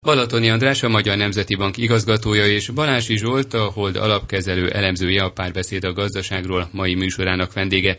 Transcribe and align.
Balatoni 0.00 0.50
András 0.50 0.82
a 0.82 0.88
Magyar 0.88 1.16
Nemzeti 1.16 1.54
Bank 1.54 1.76
igazgatója 1.76 2.46
és 2.46 2.68
Balási 2.68 3.16
Zsolt 3.16 3.54
a 3.54 3.64
Hold 3.64 3.96
alapkezelő 3.96 4.70
elemzője 4.70 5.22
a 5.22 5.30
párbeszéd 5.30 5.84
a 5.84 5.92
gazdaságról 5.92 6.68
mai 6.72 6.94
műsorának 6.94 7.52
vendége. 7.52 7.96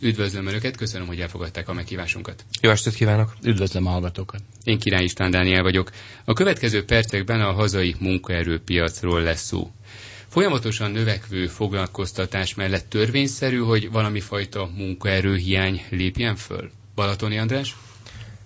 Üdvözlöm 0.00 0.46
Önöket, 0.46 0.76
köszönöm, 0.76 1.06
hogy 1.06 1.20
elfogadták 1.20 1.68
a 1.68 1.72
meghívásunkat. 1.72 2.44
Jó 2.60 2.70
estét 2.70 2.94
kívánok! 2.94 3.34
Üdvözlöm 3.44 3.86
a 3.86 3.90
hallgatókat! 3.90 4.40
Én 4.64 4.78
Király 4.78 5.04
István 5.04 5.30
Dániel 5.30 5.62
vagyok. 5.62 5.90
A 6.24 6.32
következő 6.32 6.84
percekben 6.84 7.40
a 7.40 7.52
hazai 7.52 7.94
munkaerőpiacról 7.98 9.22
lesz 9.22 9.44
szó. 9.44 9.70
Folyamatosan 10.28 10.90
növekvő 10.90 11.46
foglalkoztatás 11.46 12.54
mellett 12.54 12.88
törvényszerű, 12.88 13.58
hogy 13.58 13.90
valami 13.90 14.20
fajta 14.20 14.70
munkaerőhiány 14.76 15.82
lépjen 15.90 16.36
föl? 16.36 16.70
Balatoni 16.94 17.38
András? 17.38 17.76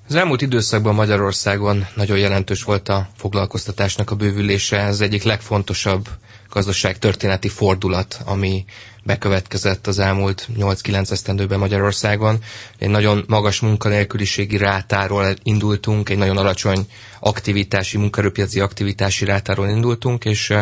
Az 0.08 0.14
elmúlt 0.14 0.42
időszakban 0.42 0.94
Magyarországon 0.94 1.86
nagyon 1.94 2.18
jelentős 2.18 2.62
volt 2.62 2.88
a 2.88 3.08
foglalkoztatásnak 3.16 4.10
a 4.10 4.14
bővülése. 4.16 4.76
Ez 4.78 5.00
egyik 5.00 5.22
legfontosabb 5.22 6.08
gazdaságtörténeti 6.50 7.48
fordulat, 7.48 8.20
ami 8.24 8.64
bekövetkezett 9.04 9.86
az 9.86 9.98
elmúlt 9.98 10.48
8-9 10.58 11.10
esztendőben 11.10 11.58
Magyarországon. 11.58 12.38
Egy 12.78 12.88
nagyon 12.88 13.24
magas 13.28 13.60
munkanélküliségi 13.60 14.56
rátáról 14.56 15.34
indultunk, 15.42 16.08
egy 16.08 16.18
nagyon 16.18 16.36
alacsony 16.36 16.86
aktivitási, 17.24 17.98
munkaerőpiaci 17.98 18.60
aktivitási 18.60 19.24
rátáról 19.24 19.68
indultunk, 19.68 20.24
és 20.24 20.52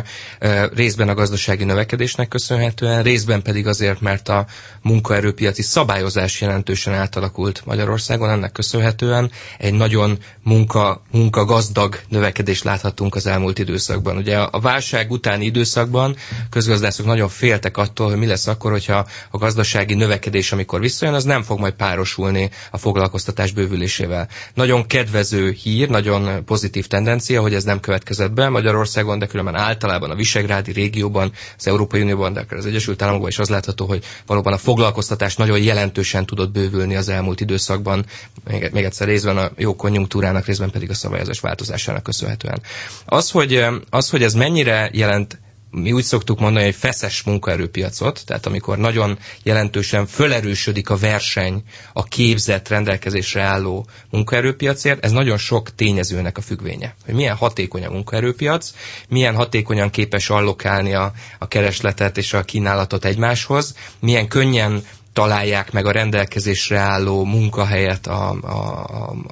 részben 0.74 1.08
a 1.08 1.14
gazdasági 1.14 1.64
növekedésnek 1.64 2.28
köszönhetően, 2.28 3.02
részben 3.02 3.42
pedig 3.42 3.66
azért, 3.66 4.00
mert 4.00 4.28
a 4.28 4.46
munkaerőpiaci 4.82 5.62
szabályozás 5.62 6.40
jelentősen 6.40 6.94
átalakult 6.94 7.62
Magyarországon, 7.64 8.30
ennek 8.30 8.52
köszönhetően 8.52 9.30
egy 9.58 9.74
nagyon 9.74 10.18
munka, 10.42 11.02
munka 11.10 11.44
gazdag 11.44 12.00
növekedést 12.08 12.64
láthatunk 12.64 13.14
az 13.14 13.26
elmúlt 13.26 13.58
időszakban. 13.58 14.16
Ugye 14.16 14.38
a 14.38 14.60
válság 14.60 15.10
utáni 15.10 15.44
időszakban 15.44 16.16
közgazdászok 16.50 17.06
nagyon 17.06 17.28
féltek 17.28 17.76
attól, 17.76 18.08
hogy 18.08 18.18
mi 18.18 18.26
lesz 18.30 18.46
akkor, 18.46 18.70
hogyha 18.70 19.06
a 19.30 19.38
gazdasági 19.38 19.94
növekedés, 19.94 20.52
amikor 20.52 20.80
visszajön, 20.80 21.14
az 21.14 21.24
nem 21.24 21.42
fog 21.42 21.58
majd 21.58 21.72
párosulni 21.72 22.50
a 22.70 22.78
foglalkoztatás 22.78 23.52
bővülésével. 23.52 24.28
Nagyon 24.54 24.86
kedvező 24.86 25.50
hír, 25.50 25.88
nagyon 25.88 26.44
pozitív 26.44 26.86
tendencia, 26.86 27.40
hogy 27.40 27.54
ez 27.54 27.64
nem 27.64 27.80
következett 27.80 28.32
be 28.32 28.48
Magyarországon, 28.48 29.18
de 29.18 29.26
különben 29.26 29.54
általában 29.54 30.10
a 30.10 30.14
Visegrádi 30.14 30.72
régióban, 30.72 31.32
az 31.58 31.66
Európai 31.66 32.00
Unióban, 32.02 32.32
de 32.32 32.44
az 32.50 32.66
Egyesült 32.66 33.02
Államokban 33.02 33.30
is 33.30 33.38
az 33.38 33.48
látható, 33.48 33.86
hogy 33.86 34.04
valóban 34.26 34.52
a 34.52 34.58
foglalkoztatás 34.58 35.36
nagyon 35.36 35.62
jelentősen 35.62 36.26
tudott 36.26 36.50
bővülni 36.52 36.96
az 36.96 37.08
elmúlt 37.08 37.40
időszakban, 37.40 38.04
még, 38.50 38.70
még 38.72 38.84
egyszer 38.84 39.06
részben 39.06 39.36
a 39.36 39.50
jó 39.56 39.76
konjunktúrának, 39.76 40.46
részben 40.46 40.70
pedig 40.70 40.90
a 40.90 40.94
szabályozás 40.94 41.40
változásának 41.40 42.02
köszönhetően. 42.02 42.60
Az, 43.04 43.30
hogy, 43.30 43.64
az, 43.90 44.10
hogy 44.10 44.22
ez 44.22 44.34
mennyire 44.34 44.90
jelent 44.92 45.38
mi 45.70 45.92
úgy 45.92 46.02
szoktuk 46.04 46.38
mondani, 46.40 46.64
hogy 46.64 46.74
feszes 46.74 47.22
munkaerőpiacot, 47.22 48.22
tehát 48.26 48.46
amikor 48.46 48.78
nagyon 48.78 49.18
jelentősen 49.42 50.06
fölerősödik 50.06 50.90
a 50.90 50.96
verseny 50.96 51.62
a 51.92 52.04
képzett 52.04 52.68
rendelkezésre 52.68 53.42
álló 53.42 53.86
munkaerőpiacért, 54.10 55.04
ez 55.04 55.12
nagyon 55.12 55.38
sok 55.38 55.74
tényezőnek 55.74 56.38
a 56.38 56.40
függvénye. 56.40 56.94
Hogy 57.04 57.14
milyen 57.14 57.36
hatékony 57.36 57.84
a 57.84 57.90
munkaerőpiac, 57.90 58.70
milyen 59.08 59.34
hatékonyan 59.34 59.90
képes 59.90 60.30
allokálni 60.30 60.94
a, 60.94 61.12
a 61.38 61.48
keresletet 61.48 62.18
és 62.18 62.32
a 62.32 62.42
kínálatot 62.42 63.04
egymáshoz, 63.04 63.74
milyen 64.00 64.28
könnyen 64.28 64.82
találják 65.12 65.72
meg 65.72 65.86
a 65.86 65.90
rendelkezésre 65.90 66.78
álló 66.78 67.24
munkahelyet 67.24 68.06
a, 68.06 68.30
a, 68.30 68.54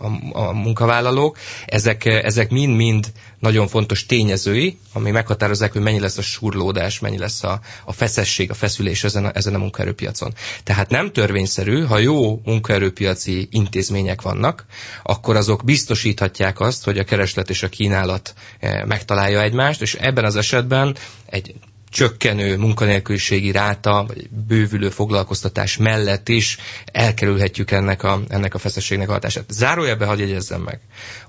a, 0.01 0.11
a 0.33 0.53
munkavállalók. 0.53 1.39
Ezek, 1.67 2.05
ezek 2.05 2.51
mind-mind 2.51 3.07
nagyon 3.39 3.69
fontos 3.69 4.07
tényezői, 4.07 4.79
ami 4.93 5.11
meghatározzák, 5.11 5.73
hogy 5.73 5.83
mennyi 5.83 6.01
lesz 6.01 6.19
a 6.19 6.23
surlódás, 6.23 6.98
mennyi 6.98 7.19
lesz 7.19 7.43
a, 7.45 7.61
a 7.85 7.93
feszesség, 7.93 8.51
a 8.51 8.55
feszülés 8.55 9.05
ezen 9.05 9.25
a, 9.25 9.31
ezen 9.35 9.55
a 9.55 9.59
munkaerőpiacon. 9.59 10.35
Tehát 10.65 10.91
nem 10.91 11.13
törvényszerű, 11.13 11.85
ha 11.85 11.98
jó 11.98 12.41
munkaerőpiaci 12.45 13.48
intézmények 13.51 14.23
vannak, 14.23 14.64
akkor 15.02 15.36
azok 15.36 15.64
biztosíthatják 15.64 16.61
azt, 16.61 16.85
hogy 16.85 16.98
a 16.98 17.05
kereslet 17.05 17.51
és 17.51 17.63
a 17.63 17.69
kínálat 17.69 18.35
eh, 18.58 18.85
megtalálja 18.85 19.42
egymást, 19.42 19.83
és 19.83 19.95
ebben 19.95 20.25
az 20.25 20.36
esetben 20.36 20.97
egy 21.27 21.55
csökkenő 21.91 22.57
munkanélküliségi 22.57 23.51
ráta, 23.51 24.05
vagy 24.07 24.29
bővülő 24.47 24.89
foglalkoztatás 24.89 25.77
mellett 25.77 26.29
is 26.29 26.59
elkerülhetjük 26.93 27.71
ennek 27.71 28.03
a, 28.03 28.21
ennek 28.29 28.55
a 28.55 28.59
feszességnek 28.59 29.09
a 29.09 29.13
hatását. 29.13 29.45
Zárójelbe 29.51 30.07
hadd 30.07 30.19
jegyezzem 30.19 30.61
meg, 30.61 30.81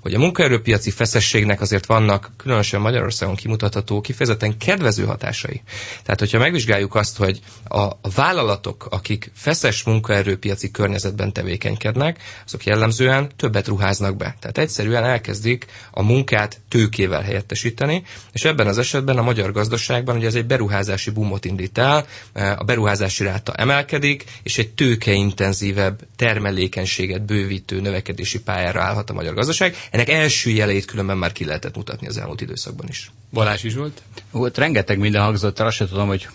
hogy 0.02 0.14
a 0.14 0.18
munkaerőpiaci 0.18 0.90
feszességnek 0.90 1.60
azért 1.60 1.86
vannak 1.86 2.30
különösen 2.36 2.80
Magyarországon 2.80 3.34
kimutatható 3.34 4.00
kifejezetten 4.00 4.56
kedvező 4.58 5.04
hatásai. 5.04 5.62
Tehát, 6.02 6.18
hogyha 6.20 6.38
megvizsgáljuk 6.38 6.94
azt, 6.94 7.16
hogy 7.16 7.40
a 7.68 8.10
vállalatok, 8.14 8.86
akik 8.90 9.30
feszes 9.34 9.82
munkaerőpiaci 9.82 10.70
környezetben 10.70 11.32
tevékenykednek, 11.32 12.22
azok 12.46 12.64
jellemzően 12.64 13.30
többet 13.36 13.68
ruháznak 13.68 14.16
be. 14.16 14.36
Tehát 14.40 14.58
egyszerűen 14.58 15.04
elkezdik 15.04 15.66
a 15.90 16.02
munkát 16.02 16.60
tőkével 16.68 17.22
helyettesíteni, 17.22 18.02
és 18.32 18.44
ebben 18.44 18.66
az 18.66 18.78
esetben 18.78 19.18
a 19.18 19.22
magyar 19.22 19.52
gazdaságban 19.52 20.16
ugye 20.16 20.26
ez 20.26 20.34
egy 20.34 20.46
beruházási 20.50 21.10
boomot 21.10 21.44
indít 21.44 21.78
el, 21.78 22.06
a 22.34 22.64
beruházási 22.64 23.24
ráta 23.24 23.52
emelkedik, 23.52 24.24
és 24.42 24.58
egy 24.58 24.70
tőkeintenzívebb 24.70 26.00
termelékenységet 26.16 27.22
bővítő 27.22 27.80
növekedési 27.80 28.40
pályára 28.40 28.82
állhat 28.82 29.10
a 29.10 29.12
magyar 29.12 29.34
gazdaság. 29.34 29.76
Ennek 29.90 30.08
első 30.08 30.50
jeleit 30.50 30.84
különben 30.84 31.18
már 31.18 31.32
ki 31.32 31.44
lehetett 31.44 31.76
mutatni 31.76 32.06
az 32.06 32.18
elmúlt 32.18 32.40
időszakban 32.40 32.86
is. 32.88 33.10
Balázs 33.32 33.64
is 33.64 33.74
volt? 33.74 34.02
Volt 34.30 34.58
rengeteg 34.58 34.98
minden 34.98 35.22
hangzott, 35.22 35.60
azt 35.60 35.76
sem 35.76 35.88
tudom, 35.88 36.06
hogy 36.08 36.28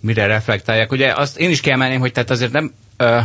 mire 0.00 0.26
reflektálják. 0.26 0.92
Ugye 0.92 1.12
azt 1.12 1.38
én 1.38 1.50
is 1.50 1.60
kiemelném, 1.60 2.00
hogy 2.00 2.12
tehát 2.12 2.30
azért 2.30 2.52
nem, 2.52 2.72
ö, 2.96 3.18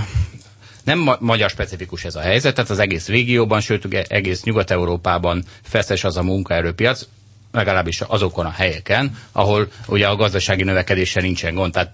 nem 0.84 1.00
ma- 1.00 1.17
magyar 1.19 1.50
specifikus 1.50 2.03
ez 2.06 2.16
a 2.16 2.19
helyzet, 2.22 2.56
tehát 2.56 2.69
az 2.69 2.79
egész 2.79 3.07
régióban, 3.07 3.61
sőt 3.61 3.94
egész 4.07 4.44
Nyugat-Európában 4.44 5.44
feszes 5.63 6.03
az 6.03 6.17
a 6.17 6.23
munkaerőpiac 6.23 7.07
legalábbis 7.52 8.02
azokon 8.02 8.46
a 8.46 8.52
helyeken, 8.52 9.18
ahol 9.32 9.68
ugye 9.88 10.08
a 10.08 10.16
gazdasági 10.16 10.64
növekedéssel 10.64 11.24
nincsen 11.24 11.54
gond. 11.56 11.72
Tehát 11.74 11.92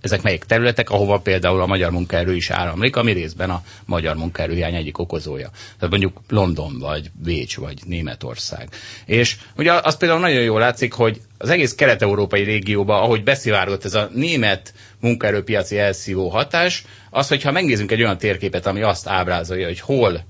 ezek 0.00 0.22
melyik 0.22 0.44
területek, 0.44 0.90
ahova 0.90 1.18
például 1.18 1.60
a 1.60 1.66
magyar 1.66 1.90
munkaerő 1.90 2.34
is 2.34 2.50
áramlik, 2.50 2.96
ami 2.96 3.12
részben 3.12 3.50
a 3.50 3.62
magyar 3.84 4.16
munkaerőhiány 4.16 4.74
egyik 4.74 4.98
okozója. 4.98 5.50
Tehát 5.50 5.90
mondjuk 5.90 6.20
London, 6.28 6.78
vagy 6.78 7.10
Bécs, 7.22 7.56
vagy 7.56 7.78
Németország. 7.86 8.68
És 9.06 9.36
ugye 9.56 9.72
az 9.72 9.96
például 9.96 10.20
nagyon 10.20 10.42
jól 10.42 10.60
látszik, 10.60 10.92
hogy 10.92 11.20
az 11.38 11.48
egész 11.50 11.74
kelet-európai 11.74 12.42
régióban, 12.42 13.02
ahogy 13.02 13.22
beszivárgott 13.22 13.84
ez 13.84 13.94
a 13.94 14.10
német 14.14 14.74
munkaerőpiaci 15.00 15.78
elszívó 15.78 16.28
hatás, 16.28 16.84
az, 17.10 17.28
hogyha 17.28 17.52
megnézzünk 17.52 17.92
egy 17.92 18.02
olyan 18.02 18.18
térképet, 18.18 18.66
ami 18.66 18.82
azt 18.82 19.08
ábrázolja, 19.08 19.66
hogy 19.66 19.80
hol 19.80 20.24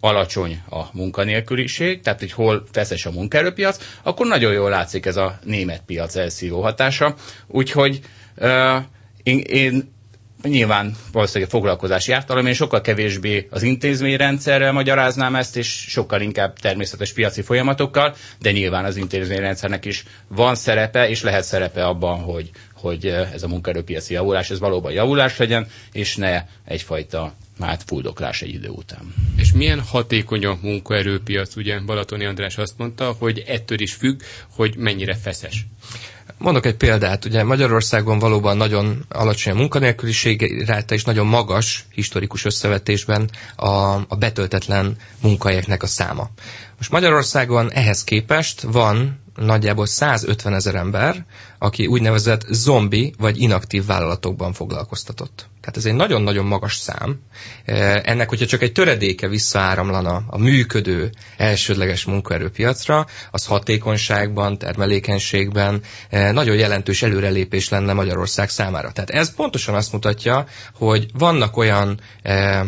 alacsony 0.00 0.62
a 0.70 0.82
munkanélküliség, 0.92 2.00
tehát 2.00 2.18
hogy 2.18 2.32
hol 2.32 2.64
feszes 2.72 3.06
a 3.06 3.10
munkaerőpiac, 3.10 3.78
akkor 4.02 4.26
nagyon 4.26 4.52
jól 4.52 4.70
látszik 4.70 5.06
ez 5.06 5.16
a 5.16 5.38
német 5.44 5.82
piac 5.86 6.16
elszívó 6.16 6.62
hatása. 6.62 7.14
Úgyhogy 7.46 8.00
uh, 8.36 8.76
én, 9.22 9.38
én 9.38 9.92
nyilván 10.48 10.96
valószínűleg 11.12 11.50
foglalkozási 11.50 12.12
ártalom, 12.12 12.46
én 12.46 12.52
sokkal 12.54 12.80
kevésbé 12.80 13.46
az 13.50 13.62
intézményrendszerrel 13.62 14.72
magyaráznám 14.72 15.36
ezt, 15.36 15.56
és 15.56 15.68
sokkal 15.88 16.20
inkább 16.20 16.58
természetes 16.58 17.12
piaci 17.12 17.42
folyamatokkal, 17.42 18.14
de 18.38 18.50
nyilván 18.52 18.84
az 18.84 18.96
intézményrendszernek 18.96 19.84
is 19.84 20.04
van 20.28 20.54
szerepe, 20.54 21.08
és 21.08 21.22
lehet 21.22 21.44
szerepe 21.44 21.84
abban, 21.86 22.18
hogy, 22.18 22.50
hogy 22.74 23.06
ez 23.06 23.42
a 23.42 23.48
munkaerőpiaci 23.48 24.12
javulás, 24.14 24.50
ez 24.50 24.58
valóban 24.58 24.92
javulás 24.92 25.36
legyen, 25.36 25.66
és 25.92 26.16
ne 26.16 26.42
egyfajta 26.64 27.32
hát 27.66 27.82
fuldoklás 27.86 28.42
egy 28.42 28.54
idő 28.54 28.68
után. 28.68 29.14
És 29.36 29.52
milyen 29.52 29.80
hatékony 29.80 30.44
a 30.44 30.58
munkaerőpiac? 30.62 31.56
Ugye 31.56 31.80
Balatoni 31.80 32.24
András 32.24 32.58
azt 32.58 32.74
mondta, 32.78 33.16
hogy 33.18 33.38
ettől 33.46 33.80
is 33.80 33.92
függ, 33.92 34.20
hogy 34.50 34.76
mennyire 34.76 35.14
feszes. 35.14 35.66
Mondok 36.38 36.66
egy 36.66 36.76
példát, 36.76 37.24
ugye 37.24 37.44
Magyarországon 37.44 38.18
valóban 38.18 38.56
nagyon 38.56 39.04
alacsony 39.08 39.52
a 39.52 39.56
munkanélküliség 39.56 40.64
ráta 40.66 40.94
és 40.94 41.04
nagyon 41.04 41.26
magas 41.26 41.84
historikus 41.90 42.44
összevetésben 42.44 43.30
a, 43.56 43.68
a 43.94 44.16
betöltetlen 44.18 44.96
munkahelyeknek 45.22 45.82
a 45.82 45.86
száma. 45.86 46.30
Most 46.76 46.90
Magyarországon 46.90 47.72
ehhez 47.72 48.04
képest 48.04 48.60
van 48.60 49.20
nagyjából 49.36 49.86
150 49.86 50.54
ezer 50.54 50.74
ember, 50.74 51.24
aki 51.58 51.86
úgynevezett 51.86 52.46
zombi 52.48 53.14
vagy 53.18 53.40
inaktív 53.40 53.86
vállalatokban 53.86 54.52
foglalkoztatott. 54.52 55.49
Tehát 55.60 55.76
ez 55.76 55.84
egy 55.84 55.94
nagyon-nagyon 55.94 56.44
magas 56.46 56.76
szám. 56.76 57.20
E, 57.64 58.00
ennek, 58.04 58.28
hogyha 58.28 58.46
csak 58.46 58.62
egy 58.62 58.72
töredéke 58.72 59.28
visszaáramlana 59.28 60.22
a 60.26 60.38
működő 60.38 61.10
elsődleges 61.36 62.04
munkaerőpiacra, 62.04 63.06
az 63.30 63.46
hatékonyságban, 63.46 64.58
termelékenységben 64.58 65.82
e, 66.10 66.32
nagyon 66.32 66.56
jelentős 66.56 67.02
előrelépés 67.02 67.68
lenne 67.68 67.92
Magyarország 67.92 68.48
számára. 68.48 68.92
Tehát 68.92 69.10
ez 69.10 69.34
pontosan 69.34 69.74
azt 69.74 69.92
mutatja, 69.92 70.46
hogy 70.74 71.06
vannak 71.12 71.56
olyan 71.56 72.00
e, 72.22 72.64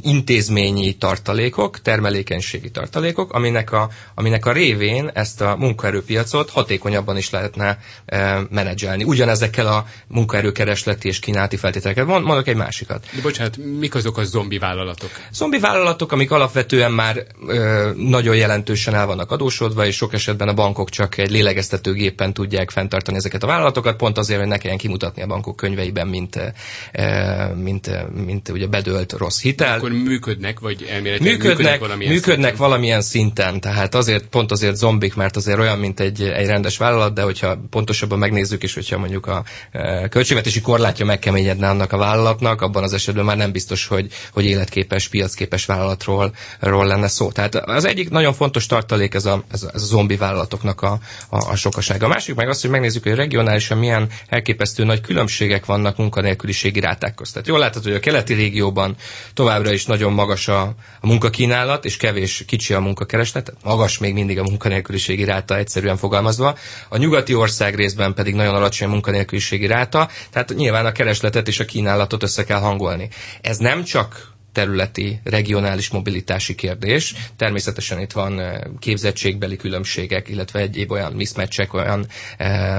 intézményi 0.00 0.92
tartalékok, 0.92 1.82
termelékenységi 1.82 2.70
tartalékok, 2.70 3.32
aminek 3.32 3.72
a, 3.72 3.88
aminek 4.14 4.46
a 4.46 4.52
révén 4.52 5.10
ezt 5.14 5.40
a 5.40 5.56
munkaerőpiacot 5.58 6.50
hatékonyabban 6.50 7.16
is 7.16 7.30
lehetne 7.30 7.78
e, 8.06 8.40
menedzselni. 8.50 9.04
Ugyanezekkel 9.04 9.66
a 9.66 9.86
munkaerőkeresleti 10.06 11.08
és 11.08 11.18
kínálati 11.18 11.56
feltételeket. 11.56 12.06
Mondok 12.06 12.46
egy 12.46 12.56
másikat. 12.56 13.06
De 13.14 13.22
bocsánat, 13.22 13.56
mik 13.56 13.94
azok 13.94 14.18
a 14.18 14.24
zombi 14.24 14.58
vállalatok? 14.58 15.10
Zombi 15.32 15.58
vállalatok, 15.58 16.12
amik 16.12 16.30
alapvetően 16.30 16.92
már 16.92 17.16
e, 17.16 17.54
nagyon 17.96 18.36
jelentősen 18.36 18.94
el 18.94 19.06
vannak 19.06 19.30
adósodva, 19.30 19.86
és 19.86 19.96
sok 19.96 20.12
esetben 20.12 20.48
a 20.48 20.54
bankok 20.54 20.90
csak 20.90 21.18
egy 21.18 21.30
lélegeztetőgépen 21.30 22.32
tudják 22.32 22.70
fenntartani 22.70 23.16
ezeket 23.16 23.42
a 23.42 23.46
vállalatokat, 23.46 23.96
pont 23.96 24.18
azért, 24.18 24.38
hogy 24.40 24.48
ne 24.48 24.58
kelljen 24.58 24.78
kimutatni 24.78 25.22
a 25.22 25.26
bankok 25.26 25.56
könyveiben, 25.56 26.08
mint, 26.08 26.52
e, 26.92 27.46
mint, 27.54 27.90
mint 28.24 28.48
ugye 28.48 28.66
bedölt 28.66 29.12
rossz 29.12 29.40
hitel 29.40 29.80
akkor 29.82 29.98
működnek, 29.98 30.60
vagy 30.60 30.86
elméletileg 30.90 31.32
működnek, 31.32 31.56
működnek 31.56 31.80
valamilyen 31.80 32.12
működnek 32.12 32.48
szinten? 32.48 32.68
valamilyen 32.68 33.02
szinten, 33.02 33.60
tehát 33.60 33.94
azért, 33.94 34.26
pont 34.26 34.50
azért 34.50 34.76
zombik, 34.76 35.14
mert 35.14 35.36
azért 35.36 35.58
olyan, 35.58 35.78
mint 35.78 36.00
egy, 36.00 36.22
egy 36.22 36.46
rendes 36.46 36.76
vállalat, 36.76 37.14
de 37.14 37.22
hogyha 37.22 37.60
pontosabban 37.70 38.18
megnézzük, 38.18 38.62
és 38.62 38.74
hogyha 38.74 38.98
mondjuk 38.98 39.26
a 39.26 39.44
e, 39.70 40.08
költségvetési 40.08 40.60
korlátja 40.60 41.04
megkeményedne 41.04 41.68
annak 41.68 41.92
a 41.92 41.96
vállalatnak, 41.96 42.60
abban 42.60 42.82
az 42.82 42.92
esetben 42.92 43.24
már 43.24 43.36
nem 43.36 43.52
biztos, 43.52 43.86
hogy, 43.86 44.12
hogy 44.32 44.44
életképes, 44.44 45.08
piacképes 45.08 45.66
vállalatról 45.66 46.34
ról 46.58 46.86
lenne 46.86 47.08
szó. 47.08 47.30
Tehát 47.30 47.54
az 47.54 47.84
egyik 47.84 48.10
nagyon 48.10 48.32
fontos 48.32 48.66
tartalék 48.66 49.14
ez 49.14 49.24
a, 49.24 49.44
ez 49.52 49.62
a, 49.62 49.70
ez 49.74 49.82
a 49.82 49.86
zombi 49.86 50.16
vállalatoknak 50.16 50.82
a, 50.82 50.98
a, 51.28 51.50
a 51.50 51.56
sokasága. 51.56 52.06
A 52.06 52.08
másik 52.08 52.34
meg 52.34 52.48
az, 52.48 52.60
hogy 52.60 52.70
megnézzük, 52.70 53.02
hogy 53.02 53.14
regionálisan 53.14 53.78
milyen 53.78 54.08
elképesztő 54.28 54.84
nagy 54.84 55.00
különbségek 55.00 55.66
vannak 55.66 55.96
munkanélküliségi 55.96 56.80
ráták 56.80 57.14
között. 57.14 57.32
Tehát 57.32 57.48
jól 57.48 57.58
látható, 57.58 57.88
hogy 57.88 57.96
a 57.96 58.00
keleti 58.00 58.34
régióban 58.34 58.96
továbbra 59.34 59.71
is 59.72 59.86
nagyon 59.86 60.12
magas 60.12 60.48
a, 60.48 60.60
a 61.00 61.06
munkakínálat, 61.06 61.84
és 61.84 61.96
kevés 61.96 62.44
kicsi 62.46 62.74
a 62.74 62.80
munkakereslet, 62.80 63.52
magas 63.64 63.98
még 63.98 64.12
mindig 64.12 64.38
a 64.38 64.42
munkanélküliségi 64.42 65.24
ráta 65.24 65.56
egyszerűen 65.56 65.96
fogalmazva. 65.96 66.56
A 66.88 66.96
nyugati 66.96 67.34
ország 67.34 67.74
részben 67.74 68.14
pedig 68.14 68.34
nagyon 68.34 68.54
alacsony 68.54 68.88
a 68.88 68.90
munkanélküliségi 68.90 69.66
ráta, 69.66 70.08
tehát 70.30 70.54
nyilván 70.54 70.86
a 70.86 70.92
keresletet 70.92 71.48
és 71.48 71.60
a 71.60 71.64
kínálatot 71.64 72.22
össze 72.22 72.44
kell 72.44 72.58
hangolni. 72.60 73.08
Ez 73.40 73.56
nem 73.56 73.84
csak 73.84 74.32
területi, 74.52 75.20
regionális 75.24 75.88
mobilitási 75.90 76.54
kérdés. 76.54 77.14
Természetesen 77.36 78.00
itt 78.00 78.12
van 78.12 78.40
eh, 78.40 78.60
képzettségbeli 78.78 79.56
különbségek, 79.56 80.28
illetve 80.28 80.58
egyéb 80.60 80.90
olyan 80.90 81.12
mismatchek, 81.12 81.74
olyan, 81.74 82.06
eh, 82.36 82.78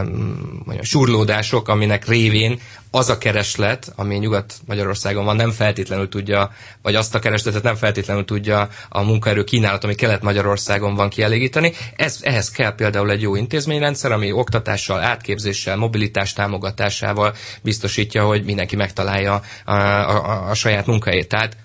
olyan 0.68 0.84
surlódások, 0.84 1.68
aminek 1.68 2.08
révén 2.08 2.60
az 2.96 3.10
a 3.10 3.18
kereslet, 3.18 3.94
ami 3.96 4.16
Nyugat-Magyarországon 4.16 5.26
van, 5.26 5.36
nem 5.36 5.52
feltétlenül 5.52 6.10
tudja, 6.10 6.52
vagy 6.82 6.96
azt 6.96 7.16
a 7.16 7.20
keresletet 7.20 7.64
nem 7.64 7.76
feltétlenül 7.76 8.26
tudja 8.26 8.70
a 8.90 9.02
munkaerő 9.02 9.44
kínálat, 9.44 9.84
ami 9.84 9.96
Kelet-Magyarországon 9.96 10.96
van 10.96 11.10
kielégíteni. 11.10 11.74
Ez, 11.96 12.20
ehhez 12.22 12.52
kell 12.52 12.76
például 12.76 13.12
egy 13.12 13.22
jó 13.22 13.36
intézményrendszer, 13.36 14.12
ami 14.12 14.32
oktatással, 14.32 15.00
átképzéssel, 15.00 15.76
mobilitás 15.76 16.34
támogatásával 16.34 17.34
biztosítja, 17.62 18.26
hogy 18.26 18.44
mindenki 18.44 18.76
megtalálja 18.76 19.42
a, 19.66 19.72
a, 19.72 20.10
a, 20.10 20.50
a 20.50 20.54
saját 20.54 20.86
munkahelyét. 20.86 21.28
Tehát 21.28 21.58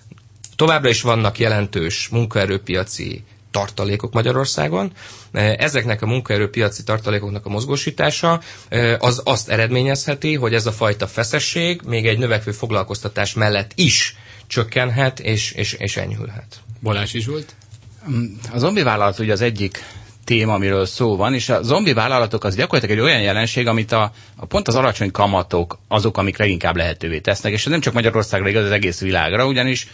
továbbra 0.55 0.89
is 0.89 1.01
vannak 1.01 1.39
jelentős 1.39 2.07
munkaerőpiaci 2.07 3.23
tartalékok 3.51 4.13
Magyarországon. 4.13 4.91
E, 5.31 5.55
ezeknek 5.59 6.01
a 6.01 6.05
munkaerőpiaci 6.05 6.83
tartalékoknak 6.83 7.45
a 7.45 7.49
mozgósítása 7.49 8.41
e, 8.69 8.97
az 8.99 9.21
azt 9.25 9.49
eredményezheti, 9.49 10.35
hogy 10.35 10.53
ez 10.53 10.65
a 10.65 10.71
fajta 10.71 11.07
feszesség 11.07 11.81
még 11.85 12.07
egy 12.07 12.17
növekvő 12.17 12.51
foglalkoztatás 12.51 13.33
mellett 13.33 13.71
is 13.75 14.15
csökkenhet 14.47 15.19
és, 15.19 15.51
és, 15.51 15.73
és 15.73 15.97
enyhülhet. 15.97 16.59
Balázs 16.81 17.13
is 17.13 17.25
volt? 17.25 17.55
A 18.53 18.57
zombi 18.57 18.81
vállalat 18.83 19.19
ugye 19.19 19.31
az 19.31 19.41
egyik 19.41 19.83
téma, 20.23 20.53
amiről 20.53 20.85
szó 20.85 21.15
van, 21.15 21.33
és 21.33 21.49
a 21.49 21.61
zombi 21.63 21.93
vállalatok 21.93 22.43
az 22.43 22.55
gyakorlatilag 22.55 22.97
egy 22.97 23.03
olyan 23.03 23.21
jelenség, 23.21 23.67
amit 23.67 23.91
a, 23.91 24.11
a 24.35 24.45
pont 24.45 24.67
az 24.67 24.75
alacsony 24.75 25.11
kamatok 25.11 25.79
azok, 25.87 26.17
amik 26.17 26.37
leginkább 26.37 26.75
lehetővé 26.75 27.19
tesznek, 27.19 27.51
és 27.53 27.65
ez 27.65 27.71
nem 27.71 27.79
csak 27.79 27.93
Magyarországra 27.93 28.49
igaz, 28.49 28.63
az 28.65 28.71
egész 28.71 28.99
világra, 29.01 29.45
ugyanis 29.45 29.87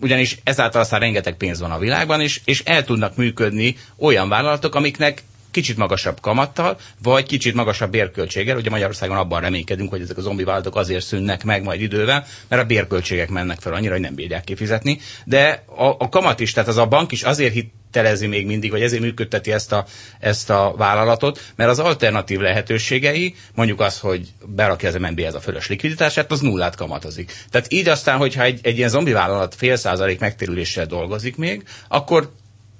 ugyanis 0.00 0.38
ezáltal 0.44 0.80
aztán 0.80 1.00
rengeteg 1.00 1.36
pénz 1.36 1.60
van 1.60 1.70
a 1.70 1.78
világban, 1.78 2.20
és, 2.20 2.40
és 2.44 2.62
el 2.64 2.84
tudnak 2.84 3.16
működni 3.16 3.76
olyan 3.98 4.28
vállalatok, 4.28 4.74
amiknek 4.74 5.22
kicsit 5.50 5.76
magasabb 5.76 6.20
kamattal, 6.20 6.78
vagy 7.02 7.26
kicsit 7.26 7.54
magasabb 7.54 7.90
bérköltséggel. 7.90 8.56
Ugye 8.56 8.70
Magyarországon 8.70 9.16
abban 9.16 9.40
reménykedünk, 9.40 9.90
hogy 9.90 10.00
ezek 10.00 10.16
a 10.16 10.20
zombi 10.20 10.44
vállalatok 10.44 10.76
azért 10.76 11.04
szűnnek 11.04 11.44
meg 11.44 11.62
majd 11.62 11.80
idővel, 11.80 12.26
mert 12.48 12.62
a 12.62 12.66
bérköltségek 12.66 13.28
mennek 13.28 13.60
fel 13.60 13.74
annyira, 13.74 13.92
hogy 13.92 14.00
nem 14.00 14.14
bírják 14.14 14.44
kifizetni. 14.44 14.98
De 15.24 15.64
a, 15.76 15.84
a 15.98 16.08
kamat 16.08 16.40
is, 16.40 16.52
tehát 16.52 16.68
az 16.68 16.76
a 16.76 16.86
bank 16.86 17.12
is 17.12 17.22
azért 17.22 17.52
hit, 17.52 17.72
telezi 17.90 18.26
még 18.26 18.46
mindig, 18.46 18.70
vagy 18.70 18.82
ezért 18.82 19.02
működteti 19.02 19.52
ezt 19.52 19.72
a, 19.72 19.84
ezt 20.20 20.50
a 20.50 20.74
vállalatot, 20.76 21.40
mert 21.56 21.70
az 21.70 21.78
alternatív 21.78 22.40
lehetőségei, 22.40 23.34
mondjuk 23.54 23.80
az, 23.80 23.98
hogy 23.98 24.28
berakja 24.46 24.88
az 24.88 24.94
MNB-hez 24.94 25.34
a 25.34 25.40
fölös 25.40 25.68
likviditását, 25.68 26.30
az 26.32 26.40
nullát 26.40 26.76
kamatozik. 26.76 27.32
Tehát 27.50 27.72
így 27.72 27.88
aztán, 27.88 28.18
hogyha 28.18 28.42
egy, 28.42 28.60
egy 28.62 28.76
ilyen 28.76 28.88
zombi 28.88 29.12
vállalat 29.12 29.54
fél 29.54 29.76
százalék 29.76 30.18
megtérüléssel 30.20 30.86
dolgozik 30.86 31.36
még, 31.36 31.64
akkor 31.88 32.30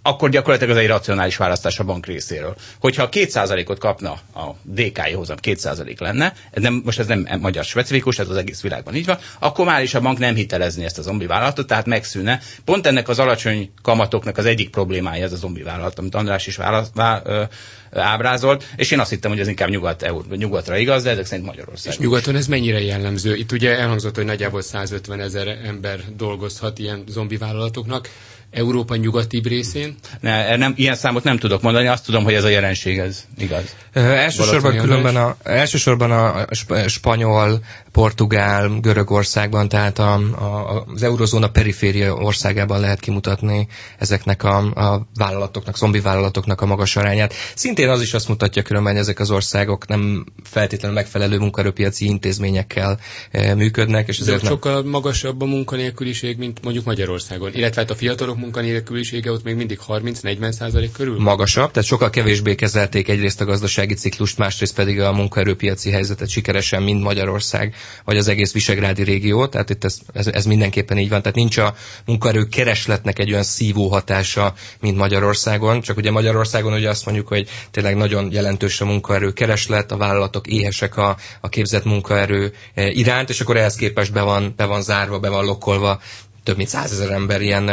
akkor 0.02 0.30
gyakorlatilag 0.30 0.76
ez 0.76 0.82
egy 0.82 0.88
racionális 0.88 1.36
választás 1.36 1.78
a 1.78 1.84
bank 1.84 2.06
részéről. 2.06 2.56
Hogyha 2.80 3.08
2%-ot 3.12 3.78
kapna 3.78 4.10
a 4.34 4.54
DK-hoz, 4.62 5.32
2% 5.42 6.00
lenne, 6.00 6.32
ez 6.50 6.62
nem, 6.62 6.82
most 6.84 6.98
ez 6.98 7.06
nem 7.06 7.26
magyar 7.40 7.64
specifikus, 7.64 8.18
ez 8.18 8.28
az 8.28 8.36
egész 8.36 8.60
világban 8.60 8.94
így 8.94 9.06
van, 9.06 9.18
akkor 9.38 9.64
már 9.64 9.82
is 9.82 9.94
a 9.94 10.00
bank 10.00 10.18
nem 10.18 10.34
hitelezni 10.34 10.84
ezt 10.84 10.98
a 10.98 11.02
zombi 11.02 11.26
vállalatot, 11.26 11.66
tehát 11.66 11.86
megszűne. 11.86 12.40
Pont 12.64 12.86
ennek 12.86 13.08
az 13.08 13.18
alacsony 13.18 13.72
kamatoknak 13.82 14.38
az 14.38 14.44
egyik 14.44 14.70
problémája 14.70 15.24
ez 15.24 15.32
a 15.32 15.36
zombi 15.36 15.62
vállalat, 15.62 15.98
amit 15.98 16.14
András 16.14 16.46
is 16.46 16.56
válasz, 16.56 16.90
vá, 16.94 17.22
ö, 17.24 17.42
ábrázolt, 17.92 18.66
és 18.76 18.90
én 18.90 19.00
azt 19.00 19.10
hittem, 19.10 19.30
hogy 19.30 19.40
ez 19.40 19.48
inkább 19.48 19.68
nyugat, 19.68 20.12
nyugatra 20.30 20.76
igaz, 20.76 21.02
de 21.02 21.10
ezek 21.10 21.26
szerint 21.26 21.46
Magyarország. 21.46 21.92
És 21.92 21.98
nyugaton 21.98 22.36
ez 22.36 22.46
mennyire 22.46 22.80
jellemző? 22.80 23.36
Itt 23.36 23.52
ugye 23.52 23.78
elhangzott, 23.78 24.16
hogy 24.16 24.24
nagyjából 24.24 24.62
150 24.62 25.20
ezer 25.20 25.48
ember 25.48 26.00
dolgozhat 26.16 26.78
ilyen 26.78 27.04
zombi 27.08 27.36
vállalatoknak. 27.36 28.08
Európa 28.50 28.96
nyugatibb 28.96 29.46
részén? 29.46 29.96
Ne, 30.20 30.56
nem, 30.56 30.72
ilyen 30.76 30.94
számot 30.94 31.24
nem 31.24 31.38
tudok 31.38 31.62
mondani, 31.62 31.86
azt 31.86 32.04
tudom, 32.04 32.24
hogy 32.24 32.34
ez 32.34 32.44
a 32.44 32.48
jelenség, 32.48 32.98
ez 32.98 33.24
igaz. 33.38 33.74
E, 33.92 34.00
elsősorban 34.00 34.76
különben 34.76 35.16
a, 35.16 35.36
elsősorban 35.42 36.10
a 36.10 36.46
spanyol, 36.86 37.60
portugál, 37.92 38.68
Görögországban, 38.80 39.68
tehát 39.68 39.98
a, 39.98 40.12
a, 40.14 40.84
az 40.94 41.02
eurozóna 41.02 41.48
periféria 41.48 42.14
országában 42.14 42.80
lehet 42.80 43.00
kimutatni 43.00 43.66
ezeknek 43.98 44.44
a, 44.44 44.56
a 44.56 45.06
vállalatoknak, 45.14 45.76
zombi 45.76 46.00
vállalatoknak 46.00 46.60
a 46.60 46.66
magas 46.66 46.96
arányát. 46.96 47.34
Szintén 47.54 47.88
az 47.88 48.00
is 48.02 48.14
azt 48.14 48.28
mutatja 48.28 48.62
különben, 48.62 48.92
hogy 48.92 49.00
ezek 49.00 49.18
az 49.18 49.30
országok 49.30 49.86
nem 49.86 50.24
feltétlenül 50.44 50.96
megfelelő 50.96 51.38
munkaerőpiaci 51.38 52.04
intézményekkel 52.04 52.98
e, 53.30 53.54
működnek. 53.54 54.08
És 54.08 54.18
ezért 54.18 54.42
nem... 54.42 54.50
sokkal 54.50 54.82
magasabb 54.82 55.40
a 55.42 55.46
munkanélküliség, 55.46 56.38
mint 56.38 56.62
mondjuk 56.62 56.84
Magyarországon. 56.84 57.54
Illetve 57.54 57.80
hát 57.80 57.90
a 57.90 57.94
fiatalok 57.94 58.36
munkanélkülisége 58.40 59.32
ott 59.32 59.44
még 59.44 59.54
mindig 59.54 59.78
30-40 59.88 60.50
százalék 60.52 60.92
körül? 60.92 61.18
Magasabb, 61.18 61.70
tehát 61.70 61.88
sokkal 61.88 62.10
kevésbé 62.10 62.54
kezelték 62.54 63.08
egyrészt 63.08 63.40
a 63.40 63.44
gazdasági 63.44 63.94
ciklust, 63.94 64.38
másrészt 64.38 64.74
pedig 64.74 65.00
a 65.00 65.12
munkaerőpiaci 65.12 65.90
helyzetet 65.90 66.28
sikeresen, 66.28 66.82
mint 66.82 67.02
Magyarország, 67.02 67.74
vagy 68.04 68.16
az 68.16 68.28
egész 68.28 68.52
Visegrádi 68.52 69.02
régió, 69.02 69.46
tehát 69.46 69.70
itt 69.70 69.84
ez, 69.84 69.98
ez, 70.12 70.26
ez 70.26 70.44
mindenképpen 70.44 70.98
így 70.98 71.08
van. 71.08 71.22
Tehát 71.22 71.36
nincs 71.36 71.56
a 71.56 71.74
munkaerő 72.06 72.44
keresletnek 72.44 73.18
egy 73.18 73.30
olyan 73.30 73.42
szívó 73.42 73.88
hatása, 73.88 74.54
mint 74.80 74.96
Magyarországon, 74.96 75.80
csak 75.80 75.96
ugye 75.96 76.10
Magyarországon 76.10 76.72
ugye 76.72 76.88
azt 76.88 77.04
mondjuk, 77.04 77.28
hogy 77.28 77.48
tényleg 77.70 77.96
nagyon 77.96 78.32
jelentős 78.32 78.80
a 78.80 78.84
munkaerő 78.84 79.32
kereslet, 79.32 79.92
a 79.92 79.96
vállalatok 79.96 80.46
éhesek 80.46 80.96
a, 80.96 81.16
a 81.40 81.48
képzett 81.48 81.84
munkaerő 81.84 82.52
eh, 82.74 82.96
iránt, 82.96 83.30
és 83.30 83.40
akkor 83.40 83.56
ehhez 83.56 83.74
képest 83.74 84.12
be 84.12 84.22
van, 84.22 84.54
be 84.56 84.64
van 84.64 84.82
zárva, 84.82 85.18
be 85.18 85.28
van 85.28 85.44
lokkolva 85.44 86.00
több 86.50 86.58
mint 86.58 86.70
százezer 86.70 87.10
ember 87.10 87.40
ilyen 87.40 87.70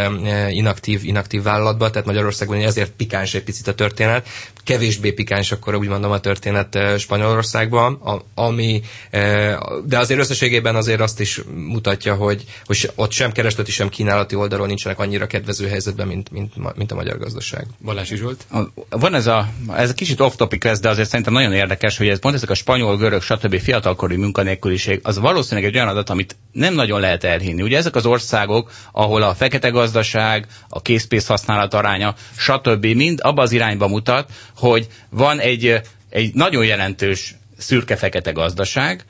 inaktív, 0.50 1.04
inaktív 1.04 1.44
vállalatban, 1.44 1.92
tehát 1.92 2.08
Magyarországon 2.08 2.58
ezért 2.58 2.92
pikáns 2.92 3.34
egy 3.34 3.44
picit 3.44 3.68
a 3.68 3.74
történet. 3.74 4.28
Kevésbé 4.64 5.12
pikáns 5.12 5.52
akkor 5.52 5.76
úgy 5.76 5.88
mondom 5.88 6.12
a 6.12 6.20
történet 6.20 6.78
Spanyolországban, 6.98 7.94
a, 7.94 8.42
ami, 8.42 8.82
de 9.86 9.98
azért 9.98 10.20
összességében 10.20 10.76
azért 10.76 11.00
azt 11.00 11.20
is 11.20 11.42
mutatja, 11.56 12.16
hogy, 12.16 12.44
hogy 12.66 12.92
ott 12.96 13.12
sem 13.12 13.32
keresleti, 13.32 13.72
sem 13.72 13.90
kínálati 13.90 14.36
oldalról 14.36 14.68
nincsenek 14.68 15.00
annyira 15.00 15.28
kedvező 15.28 15.68
helyzetben, 15.68 16.08
mint, 16.08 16.32
mint, 16.32 16.76
mint 16.76 16.92
a 16.92 16.96
magyar 16.96 17.18
gazdaság. 17.18 17.66
Balázs 17.84 18.14
Zsolt? 18.14 18.46
Van 18.90 19.14
ez 19.16 19.28
a, 19.28 19.48
ez 19.76 19.90
a 19.90 19.94
kicsit 19.94 20.20
off-topic 20.20 20.64
lesz, 20.64 20.80
de 20.80 20.90
azért 20.90 21.10
szerintem 21.10 21.34
nagyon 21.34 21.54
érdekes, 21.54 21.98
hogy 21.98 22.08
ez 22.08 22.20
pont 22.20 22.36
ezek 22.36 22.50
a 22.50 22.56
spanyol, 22.56 22.98
görög, 22.98 23.22
stb. 23.22 23.60
fiatalkori 23.60 24.16
munkanélküliség, 24.16 25.00
az 25.04 25.20
valószínűleg 25.20 25.70
egy 25.70 25.76
olyan 25.76 25.88
adat, 25.88 26.10
amit 26.10 26.36
nem 26.52 26.74
nagyon 26.74 27.00
lehet 27.00 27.24
elhinni. 27.24 27.62
Ugye 27.62 27.78
ezek 27.78 27.96
az 27.96 28.06
országok, 28.06 28.67
ahol 28.92 29.22
a 29.22 29.34
fekete 29.36 29.70
gazdaság, 29.70 30.46
a 30.70 30.82
készpénz 30.82 31.26
használat 31.28 31.74
aránya, 31.74 32.16
stb. 32.38 32.86
mind 32.86 33.20
abba 33.22 33.42
az 33.42 33.52
irányba 33.52 33.88
mutat, 33.88 34.30
hogy 34.56 34.88
van 35.10 35.40
egy, 35.40 35.82
egy 36.10 36.34
nagyon 36.34 36.66
jelentős 36.66 37.36
szürke-fekete 37.58 38.32
gazdaság, 38.32 39.06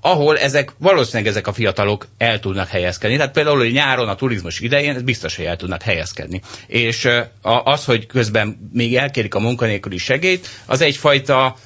ahol 0.00 0.38
ezek, 0.38 0.72
valószínűleg 0.78 1.26
ezek 1.30 1.46
a 1.46 1.52
fiatalok 1.52 2.06
el 2.18 2.40
tudnak 2.40 2.68
helyezkedni. 2.68 3.16
Tehát 3.16 3.32
például, 3.32 3.58
hogy 3.58 3.72
nyáron 3.72 4.08
a 4.08 4.14
turizmus 4.14 4.60
idején 4.60 4.94
ez 4.94 5.02
biztos, 5.02 5.36
hogy 5.36 5.44
el 5.44 5.56
tudnak 5.56 5.82
helyezkedni. 5.82 6.40
És 6.66 7.08
az, 7.42 7.84
hogy 7.84 8.06
közben 8.06 8.70
még 8.72 8.96
elkérik 8.96 9.34
a 9.34 9.40
munkanélküli 9.40 9.98
segélyt, 9.98 10.48
az 10.66 10.80
egyfajta 10.80 11.56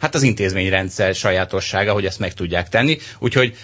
hát 0.00 0.14
az 0.14 0.22
intézményrendszer 0.22 1.14
sajátossága, 1.14 1.92
hogy 1.92 2.06
ezt 2.06 2.18
meg 2.18 2.34
tudják 2.34 2.68
tenni. 2.68 2.98
Úgyhogy 3.18 3.56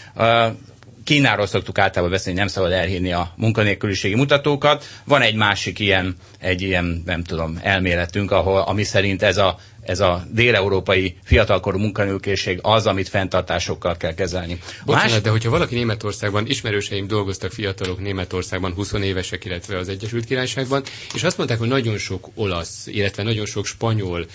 Kínáról 1.08 1.46
szoktuk 1.46 1.78
általában 1.78 2.10
beszélni, 2.10 2.38
nem 2.38 2.48
szabad 2.48 2.72
elhinni 2.72 3.12
a 3.12 3.32
munkanélküliségi 3.36 4.14
mutatókat. 4.14 4.84
Van 5.04 5.22
egy 5.22 5.34
másik 5.34 5.78
ilyen, 5.78 6.16
egy 6.38 6.62
ilyen, 6.62 7.02
nem 7.06 7.22
tudom, 7.22 7.58
elméletünk, 7.62 8.30
ahol, 8.30 8.60
ami 8.60 8.82
szerint 8.82 9.22
ez 9.22 9.36
a 9.36 9.58
ez 9.88 10.00
a 10.00 10.26
déleurópai 10.30 11.16
fiatalkorú 11.24 11.78
munkanélküliség 11.78 12.58
az, 12.62 12.86
amit 12.86 13.08
fenntartásokkal 13.08 13.96
kell 13.96 14.14
kezelni. 14.14 14.58
Bocsánat, 14.84 15.10
Más... 15.10 15.20
de 15.20 15.30
hogyha 15.30 15.50
valaki 15.50 15.74
Németországban, 15.74 16.46
ismerőseim 16.46 17.06
dolgoztak 17.06 17.52
fiatalok 17.52 18.00
Németországban, 18.00 18.72
20 18.72 18.92
évesek, 18.92 19.44
illetve 19.44 19.76
az 19.76 19.88
Egyesült 19.88 20.24
Királyságban, 20.24 20.82
és 21.14 21.22
azt 21.22 21.36
mondták, 21.36 21.58
hogy 21.58 21.68
nagyon 21.68 21.98
sok 21.98 22.28
olasz, 22.34 22.86
illetve 22.86 23.22
nagyon 23.22 23.46
sok 23.46 23.66
spanyol 23.66 24.26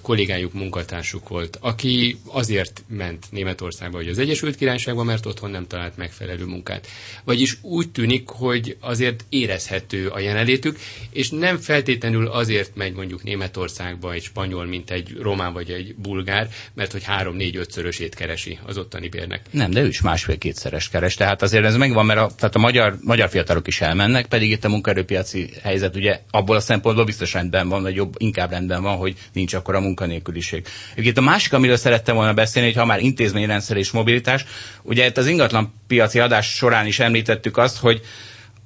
kollégájuk, 0.00 0.52
munkatársuk 0.52 1.28
volt, 1.28 1.58
aki 1.60 2.18
azért 2.26 2.84
ment 2.88 3.26
Németországba, 3.30 3.96
vagy 3.96 4.08
az 4.08 4.18
Egyesült 4.18 4.56
Királyságba, 4.56 5.02
mert 5.02 5.26
otthon 5.26 5.50
nem 5.50 5.66
talált 5.66 5.96
megfelelő 5.96 6.44
munkát. 6.44 6.86
Vagyis 7.24 7.58
úgy 7.62 7.90
tűnik, 7.90 8.28
hogy 8.28 8.76
azért 8.80 9.24
érezhető 9.28 10.08
a 10.08 10.18
jelenlétük, 10.18 10.78
és 11.10 11.30
nem 11.30 11.58
feltétlenül 11.58 12.26
azért 12.26 12.76
megy 12.76 12.92
mondjuk 12.94 13.22
Németországba 13.22 14.12
egy 14.12 14.22
spanyol, 14.22 14.64
mint 14.66 14.92
egy 14.94 15.16
román 15.20 15.52
vagy 15.52 15.70
egy 15.70 15.94
bulgár, 15.96 16.48
mert 16.74 16.92
hogy 16.92 17.04
három-négy-ötszörösét 17.04 18.14
keresi 18.14 18.58
az 18.66 18.78
ottani 18.78 19.08
bérnek. 19.08 19.40
Nem, 19.50 19.70
de 19.70 19.80
ő 19.80 19.86
is 19.86 20.00
másfél-kétszeres 20.00 20.88
keres. 20.88 21.14
Tehát 21.14 21.42
azért 21.42 21.64
ez 21.64 21.76
megvan, 21.76 22.06
mert 22.06 22.18
a, 22.20 22.30
tehát 22.36 22.54
a 22.54 22.58
magyar, 22.58 22.96
magyar 23.02 23.28
fiatalok 23.28 23.66
is 23.66 23.80
elmennek, 23.80 24.26
pedig 24.26 24.50
itt 24.50 24.64
a 24.64 24.68
munkaerőpiaci 24.68 25.50
helyzet 25.62 25.96
ugye 25.96 26.20
abból 26.30 26.56
a 26.56 26.60
szempontból 26.60 27.04
biztos 27.04 27.32
rendben 27.32 27.68
van, 27.68 27.82
vagy 27.82 27.94
jobb, 27.94 28.14
inkább 28.18 28.50
rendben 28.50 28.82
van, 28.82 28.96
hogy 28.96 29.16
nincs 29.32 29.54
akkor 29.54 29.74
a 29.74 29.80
munkanélküliség. 29.80 30.66
Itt 30.96 31.16
a 31.18 31.20
másik, 31.20 31.52
amiről 31.52 31.76
szerettem 31.76 32.14
volna 32.14 32.34
beszélni, 32.34 32.68
hogy 32.68 32.78
ha 32.78 32.86
már 32.86 33.00
intézményrendszer 33.00 33.76
és 33.76 33.90
mobilitás, 33.90 34.44
ugye 34.82 35.06
itt 35.06 35.16
az 35.16 35.26
ingatlan 35.26 35.74
piaci 35.86 36.18
adás 36.18 36.46
során 36.54 36.86
is 36.86 36.98
említettük 36.98 37.56
azt, 37.56 37.78
hogy 37.78 38.00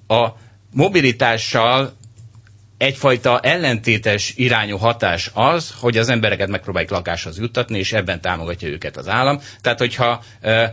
a 0.07 0.29
mobilitással 0.73 1.97
egyfajta 2.79 3.41
ellentétes 3.41 4.33
irányú 4.37 4.77
hatás 4.77 5.31
az, 5.35 5.75
hogy 5.81 5.97
az 5.99 6.09
embereket 6.09 6.49
megpróbáljuk 6.49 6.91
lakáshoz 6.91 7.39
juttatni, 7.39 7.79
és 7.79 7.93
ebben 7.93 8.21
támogatja 8.21 8.69
őket 8.69 8.97
az 8.97 9.09
állam. 9.09 9.41
Tehát, 9.61 9.79
hogyha 9.79 10.23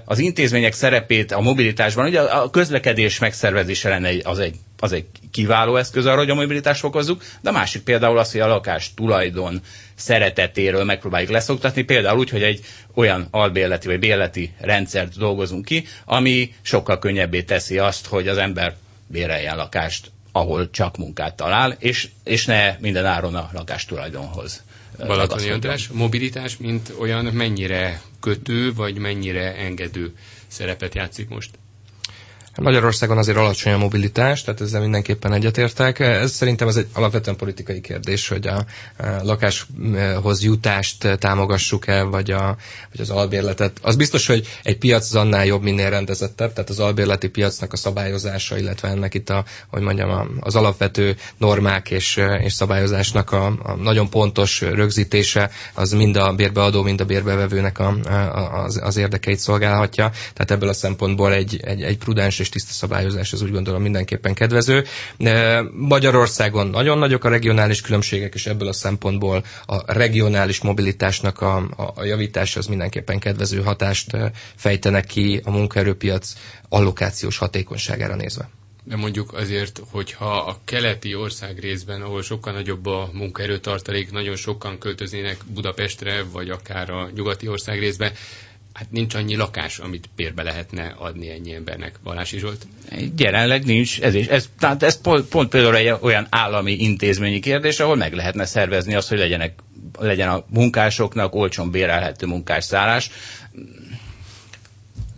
az 0.05 0.19
intézmények 0.19 0.73
szerepét 0.73 1.31
a 1.31 1.41
mobilitásban, 1.41 2.05
ugye 2.05 2.21
a 2.21 2.49
közlekedés 2.49 3.19
megszervezése 3.19 3.89
lenne 3.89 4.09
az 4.23 4.39
egy, 4.39 4.55
az 4.79 4.91
egy 4.91 5.05
kiváló 5.31 5.75
eszköz 5.75 6.05
arra, 6.05 6.17
hogy 6.17 6.29
a 6.29 6.35
mobilitást 6.35 6.79
fokozzuk, 6.79 7.23
de 7.41 7.49
a 7.49 7.53
másik 7.53 7.81
például 7.83 8.17
az, 8.17 8.31
hogy 8.31 8.41
a 8.41 8.47
lakás 8.47 8.93
tulajdon 8.93 9.61
szeretetéről 9.95 10.83
megpróbáljuk 10.83 11.31
leszoktatni, 11.31 11.81
például 11.83 12.17
úgy, 12.19 12.29
hogy 12.29 12.43
egy 12.43 12.59
olyan 12.93 13.27
albérleti 13.31 13.87
vagy 13.87 13.99
bérleti 13.99 14.53
rendszert 14.59 15.17
dolgozunk 15.17 15.65
ki, 15.65 15.85
ami 16.05 16.53
sokkal 16.61 16.99
könnyebbé 16.99 17.41
teszi 17.41 17.77
azt, 17.77 18.05
hogy 18.07 18.27
az 18.27 18.37
ember 18.37 18.75
béreljen 19.07 19.55
lakást 19.55 20.11
ahol 20.35 20.69
csak 20.69 20.97
munkát 20.97 21.35
talál, 21.35 21.75
és, 21.79 22.09
és 22.23 22.45
ne 22.45 22.77
minden 22.79 23.05
áron 23.05 23.35
a 23.35 23.49
lakástulajdonhoz. 23.53 24.63
Balatoni 24.97 25.49
András, 25.49 25.87
mobilitás, 25.87 26.57
mint 26.57 26.93
olyan 26.99 27.25
mennyire 27.25 28.01
kötő, 28.19 28.73
vagy 28.73 28.97
mennyire 28.97 29.55
engedő 29.55 30.15
szerepet 30.47 30.95
játszik 30.95 31.29
most? 31.29 31.49
Magyarországon 32.61 33.17
azért 33.17 33.37
alacsony 33.37 33.73
a 33.73 33.77
mobilitás, 33.77 34.43
tehát 34.43 34.61
ezzel 34.61 34.81
mindenképpen 34.81 35.33
egyetértek. 35.33 35.99
Ez 35.99 36.31
szerintem 36.31 36.67
ez 36.67 36.75
egy 36.75 36.87
alapvetően 36.93 37.35
politikai 37.35 37.81
kérdés, 37.81 38.27
hogy 38.27 38.47
a, 38.47 38.65
lakáshoz 39.23 40.43
jutást 40.43 41.17
támogassuk-e, 41.19 42.03
vagy, 42.03 42.31
a, 42.31 42.55
vagy 42.91 43.01
az 43.01 43.09
albérletet. 43.09 43.77
Az 43.81 43.95
biztos, 43.95 44.27
hogy 44.27 44.47
egy 44.63 44.77
piac 44.77 45.05
az 45.05 45.15
annál 45.15 45.45
jobb, 45.45 45.61
minél 45.61 45.89
rendezettebb, 45.89 46.53
tehát 46.53 46.69
az 46.69 46.79
albérleti 46.79 47.27
piacnak 47.27 47.73
a 47.73 47.77
szabályozása, 47.77 48.57
illetve 48.57 48.87
ennek 48.87 49.13
itt 49.13 49.29
a, 49.29 49.43
hogy 49.67 49.81
mondjam, 49.81 50.37
az 50.39 50.55
alapvető 50.55 51.15
normák 51.37 51.91
és, 51.91 52.21
és 52.43 52.53
szabályozásnak 52.53 53.31
a, 53.31 53.45
a 53.45 53.75
nagyon 53.75 54.09
pontos 54.09 54.61
rögzítése, 54.61 55.49
az 55.73 55.91
mind 55.91 56.15
a 56.15 56.33
bérbeadó, 56.33 56.83
mind 56.83 57.01
a 57.01 57.05
bérbevevőnek 57.05 57.79
a, 57.79 57.87
a, 58.05 58.63
az, 58.63 58.79
az 58.83 58.97
érdekeit 58.97 59.39
szolgálhatja. 59.39 60.09
Tehát 60.33 60.51
ebből 60.51 60.69
a 60.69 60.73
szempontból 60.73 61.33
egy, 61.33 61.59
egy, 61.63 61.81
egy 61.81 61.97
prudens 61.97 62.39
és 62.45 62.51
tiszta 62.51 62.71
szabályozás, 62.71 63.33
az 63.33 63.41
úgy 63.41 63.51
gondolom 63.51 63.81
mindenképpen 63.81 64.33
kedvező. 64.33 64.85
Magyarországon 65.71 66.67
nagyon 66.67 66.97
nagyok 66.97 67.23
a 67.23 67.29
regionális 67.29 67.81
különbségek, 67.81 68.33
és 68.33 68.45
ebből 68.45 68.67
a 68.67 68.73
szempontból 68.73 69.43
a 69.65 69.93
regionális 69.93 70.61
mobilitásnak 70.61 71.41
a, 71.41 71.55
a 71.95 72.03
javítása 72.03 72.59
az 72.59 72.65
mindenképpen 72.67 73.19
kedvező 73.19 73.61
hatást 73.61 74.17
fejtenek 74.55 75.05
ki 75.05 75.41
a 75.43 75.51
munkaerőpiac 75.51 76.33
allokációs 76.69 77.37
hatékonyságára 77.37 78.15
nézve. 78.15 78.49
De 78.87 78.95
mondjuk 78.95 79.33
azért, 79.33 79.81
hogyha 79.91 80.37
a 80.37 80.57
keleti 80.65 81.15
ország 81.15 81.59
részben, 81.59 82.01
ahol 82.01 82.21
sokkal 82.21 82.53
nagyobb 82.53 82.85
a 82.85 83.09
munkaerőtartalék, 83.13 84.11
nagyon 84.11 84.35
sokan 84.35 84.77
költöznének 84.77 85.37
Budapestre, 85.53 86.23
vagy 86.31 86.49
akár 86.49 86.89
a 86.89 87.09
nyugati 87.15 87.47
ország 87.47 87.79
részbe, 87.79 88.11
hát 88.75 88.91
nincs 88.91 89.13
annyi 89.13 89.35
lakás, 89.35 89.77
amit 89.79 90.09
bérbe 90.15 90.43
lehetne 90.43 90.93
adni 90.97 91.29
ennyi 91.29 91.53
embernek. 91.53 91.95
Balási 92.03 92.37
Zsolt? 92.39 92.67
Jelenleg 93.17 93.65
nincs. 93.65 94.01
Ez, 94.01 94.13
is, 94.13 94.25
ez, 94.27 94.49
tehát 94.59 94.83
ez 94.83 95.01
pont, 95.01 95.25
pont 95.27 95.49
például 95.49 95.75
egy 95.75 95.93
olyan 96.01 96.27
állami 96.29 96.71
intézményi 96.71 97.39
kérdés, 97.39 97.79
ahol 97.79 97.95
meg 97.95 98.13
lehetne 98.13 98.45
szervezni 98.45 98.95
azt, 98.95 99.09
hogy 99.09 99.17
legyenek, 99.17 99.59
legyen 99.99 100.29
a 100.29 100.43
munkásoknak 100.49 101.35
olcsón 101.35 101.71
bérelhető 101.71 102.25
munkásszállás. 102.25 103.09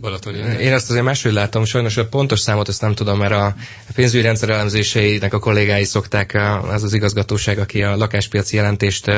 Balatoni. 0.00 0.38
Én 0.38 0.72
ezt 0.72 0.90
azért 0.90 1.04
máshogy 1.04 1.32
látom, 1.32 1.64
sajnos 1.64 1.96
a 1.96 2.06
pontos 2.08 2.40
számot 2.40 2.68
ezt 2.68 2.80
nem 2.80 2.94
tudom, 2.94 3.18
mert 3.18 3.32
a 3.32 3.54
pénzügyi 3.94 4.22
rendszer 4.22 4.48
elemzéseinek 4.48 5.34
a 5.34 5.38
kollégái 5.38 5.84
szokták, 5.84 6.38
az 6.68 6.82
az 6.82 6.92
igazgatóság, 6.94 7.58
aki 7.58 7.82
a 7.82 7.96
lakáspiaci 7.96 8.56
jelentést 8.56 9.10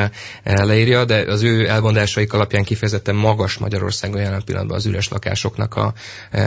leírja, 0.45 1.05
de 1.05 1.17
az 1.33 1.43
ő 1.43 1.69
elmondásaik 1.69 2.33
alapján 2.33 2.65
kifejezetten 2.65 3.15
magas 3.15 3.59
Magyarországon 3.59 4.21
jelen 4.21 4.43
pillanatban 4.45 4.77
az 4.77 4.87
üres 4.87 5.09
lakásoknak 5.09 5.75
a, 5.77 5.93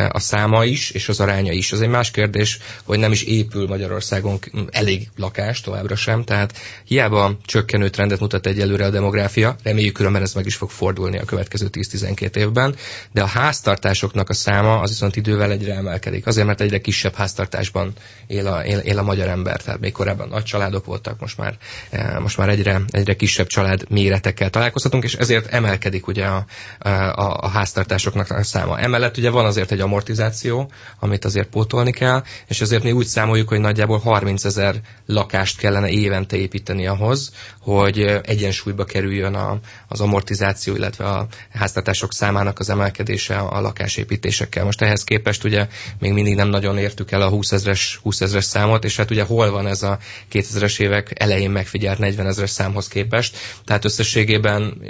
a 0.10 0.20
száma 0.20 0.66
is, 0.66 0.90
és 0.92 1.10
az 1.10 1.20
aránya 1.20 1.52
is. 1.52 1.72
Az 1.72 1.82
egy 1.82 1.90
más 1.90 2.12
kérdés, 2.12 2.60
hogy 2.84 3.00
nem 3.00 3.12
is 3.12 3.24
épül 3.24 3.68
Magyarországon 3.68 4.40
elég 4.72 5.10
lakás 5.18 5.62
továbbra 5.62 5.96
sem, 5.96 6.24
tehát 6.24 6.54
hiába 6.86 7.38
csökkenő 7.46 7.90
trendet 7.90 8.20
mutat 8.20 8.46
egyelőre 8.46 8.86
a 8.86 8.90
demográfia, 8.90 9.56
reméljük 9.64 9.94
különben 9.94 10.22
ez 10.22 10.34
meg 10.34 10.46
is 10.46 10.56
fog 10.56 10.70
fordulni 10.70 11.18
a 11.18 11.26
következő 11.26 11.68
10-12 11.72 12.36
évben, 12.36 12.76
de 13.12 13.22
a 13.22 13.26
háztartásoknak 13.26 14.22
háztartásoknak 14.24 14.30
a 14.30 14.34
száma 14.34 14.80
az 14.82 14.90
viszont 14.90 15.16
idővel 15.16 15.52
egyre 15.52 15.76
emelkedik. 15.76 16.26
Azért, 16.28 16.48
mert 16.48 16.62
egyre 16.62 16.82
kisebb 16.82 17.14
háztartásban 17.14 17.94
él 18.28 18.48
a, 18.48 18.66
él, 18.66 18.78
él 18.78 18.98
a 19.00 19.04
magyar 19.04 19.28
ember. 19.28 19.62
Tehát 19.62 19.80
még 19.80 19.92
korábban 19.92 20.28
nagy 20.30 20.44
családok 20.44 20.86
voltak, 20.86 21.20
most 21.20 21.38
már, 21.38 21.58
eh, 21.90 22.20
most 22.20 22.38
már 22.38 22.50
egyre, 22.50 22.82
egyre 22.90 23.16
kisebb 23.16 23.48
család 23.48 23.86
méretekkel 23.90 24.50
találkozhatunk, 24.50 25.04
és 25.04 25.14
ezért 25.16 25.54
emelkedik 25.54 26.08
ugye 26.08 26.26
a, 26.26 26.46
a, 26.80 27.38
a 27.42 27.48
háztartásoknak 27.48 28.30
a 28.30 28.44
száma. 28.44 28.80
Emellett 28.80 29.18
ugye 29.18 29.30
van 29.30 29.46
azért 29.46 29.72
egy 29.72 29.80
amortizáció, 29.80 30.72
amit 31.00 31.26
azért 31.26 31.48
pótolni 31.48 31.92
kell, 31.92 32.24
és 32.48 32.62
azért 32.62 32.84
mi 32.84 32.92
úgy 32.92 33.06
számoljuk, 33.06 33.48
hogy 33.50 33.60
nagyjából 33.60 34.00
30 34.00 34.44
ezer 34.46 34.76
lakást 35.06 35.58
kellene 35.58 35.90
évente 35.90 36.38
építeni 36.38 36.88
ahhoz, 36.88 37.32
hogy 37.60 38.00
egyensúlyba 38.24 38.86
kerüljön 38.86 39.36
a, 39.36 39.60
az 39.88 40.02
amortizáció, 40.02 40.76
illetve 40.76 41.06
a 41.06 41.28
háztartások 41.54 42.14
számának 42.14 42.60
az 42.60 42.70
emelkedése 42.70 43.36
a 43.38 43.62
lakásépítés 43.62 44.13
építésekkel. 44.14 44.64
Most 44.64 44.82
ehhez 44.82 45.04
képest 45.04 45.44
ugye 45.44 45.68
még 46.00 46.12
mindig 46.14 46.36
nem 46.36 46.50
nagyon 46.50 46.78
értük 46.78 47.12
el 47.12 47.22
a 47.22 47.30
20 47.30 47.52
ezres, 47.52 48.00
20 48.04 48.22
ezres 48.22 48.44
számot, 48.44 48.84
és 48.84 48.96
hát 48.96 49.12
ugye 49.12 49.24
hol 49.24 49.52
van 49.52 49.68
ez 49.68 49.84
a 49.84 49.98
2000-es 50.34 50.80
évek 50.80 51.12
elején 51.16 51.52
megfigyelt 51.52 52.00
40 52.00 52.28
ezres 52.28 52.50
számhoz 52.50 52.88
képest. 52.88 53.38
Tehát 53.66 53.86
összességében 53.86 54.82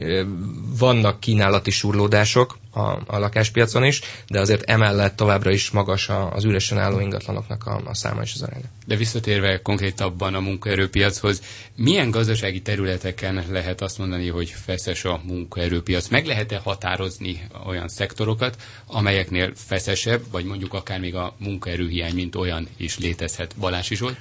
vannak 0.78 1.20
kínálati 1.20 1.72
surlódások, 1.72 2.58
a, 2.74 3.00
a 3.06 3.20
lakáspiacon 3.20 3.84
is, 3.84 4.02
de 4.28 4.40
azért 4.40 4.70
emellett 4.70 5.16
továbbra 5.16 5.52
is 5.52 5.70
magas 5.72 6.10
az 6.32 6.44
üresen 6.44 6.78
álló 6.78 7.00
ingatlanoknak 7.00 7.66
a, 7.66 7.82
a 7.86 7.94
száma 7.94 8.22
és 8.22 8.32
az 8.34 8.42
aránya. 8.42 8.66
De 8.86 8.96
visszatérve 8.96 9.62
konkrétabban 9.62 10.34
a 10.36 10.40
munkaerőpiachoz, 10.40 11.42
milyen 11.76 12.12
gazdasági 12.12 12.62
területeken 12.62 13.44
lehet 13.50 13.82
azt 13.82 13.98
mondani, 13.98 14.28
hogy 14.30 14.50
feszes 14.66 15.06
a 15.06 15.22
munkaerőpiac? 15.24 16.08
Meg 16.08 16.26
lehet-e 16.26 16.58
határozni 16.64 17.42
olyan 17.66 17.88
szektorokat, 17.88 18.56
amelyeknél 18.86 19.52
feszesebb, 19.56 20.22
vagy 20.32 20.46
mondjuk 20.46 20.74
akár 20.74 21.00
még 21.00 21.16
a 21.16 21.36
munkaerőhiány, 21.38 22.14
mint 22.14 22.36
olyan 22.36 22.68
is 22.78 22.98
létezhet? 23.00 23.56
Balási 23.60 23.96
Zsolt? 23.96 24.20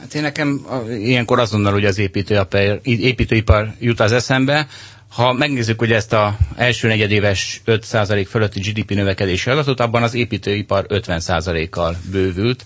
Hát 0.00 0.14
én 0.14 0.22
nekem 0.22 0.66
ilyenkor 0.88 1.38
azonnal, 1.38 1.72
hogy 1.72 1.84
az 1.84 1.98
építőipar, 1.98 2.80
építőipar 2.82 3.74
jut 3.78 4.00
az 4.00 4.12
eszembe, 4.12 4.68
ha 5.10 5.32
megnézzük 5.32 5.78
hogy 5.78 5.92
ezt 5.92 6.12
a 6.12 6.36
első 6.56 6.88
negyedéves 6.88 7.62
5% 7.66 8.26
fölötti 8.28 8.60
GDP 8.60 8.90
növekedési 8.90 9.50
adatot, 9.50 9.80
abban 9.80 10.02
az 10.02 10.14
építőipar 10.14 10.86
50%-kal 10.88 11.96
bővült, 12.10 12.64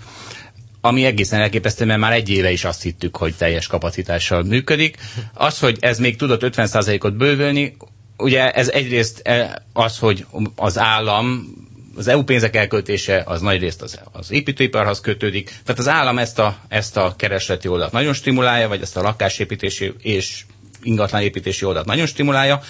ami 0.80 1.04
egészen 1.04 1.40
elképesztő, 1.40 1.84
mert 1.84 2.00
már 2.00 2.12
egy 2.12 2.28
éve 2.30 2.50
is 2.50 2.64
azt 2.64 2.82
hittük, 2.82 3.16
hogy 3.16 3.34
teljes 3.34 3.66
kapacitással 3.66 4.42
működik. 4.42 4.96
Az, 5.34 5.58
hogy 5.58 5.76
ez 5.80 5.98
még 5.98 6.16
tudott 6.16 6.40
50%-ot 6.44 7.16
bővülni, 7.16 7.76
ugye 8.16 8.50
ez 8.50 8.68
egyrészt 8.68 9.20
eh, 9.24 9.50
az, 9.72 9.98
hogy 9.98 10.26
az 10.56 10.78
állam 10.78 11.52
az 11.96 12.08
EU 12.08 12.22
pénzek 12.22 12.56
elköltése 12.56 13.22
az 13.26 13.40
nagy 13.40 13.60
részt 13.60 13.82
az, 13.82 14.00
az 14.12 14.30
építőiparhoz 14.32 15.00
kötődik. 15.00 15.44
Tehát 15.64 15.78
az 15.80 15.88
állam 15.88 16.18
ezt 16.18 16.38
a, 16.38 16.56
ezt 16.68 16.96
a 16.96 17.14
keresleti 17.18 17.68
oldalt 17.68 17.92
nagyon 17.92 18.12
stimulálja, 18.12 18.68
vagy 18.68 18.82
ezt 18.82 18.96
a 18.96 19.02
lakásépítési 19.02 19.92
és 20.02 20.44
ingatlanépítési 20.84 21.64
oldalt 21.64 21.86
nagyon 21.86 22.06
stimulálja, 22.06 22.60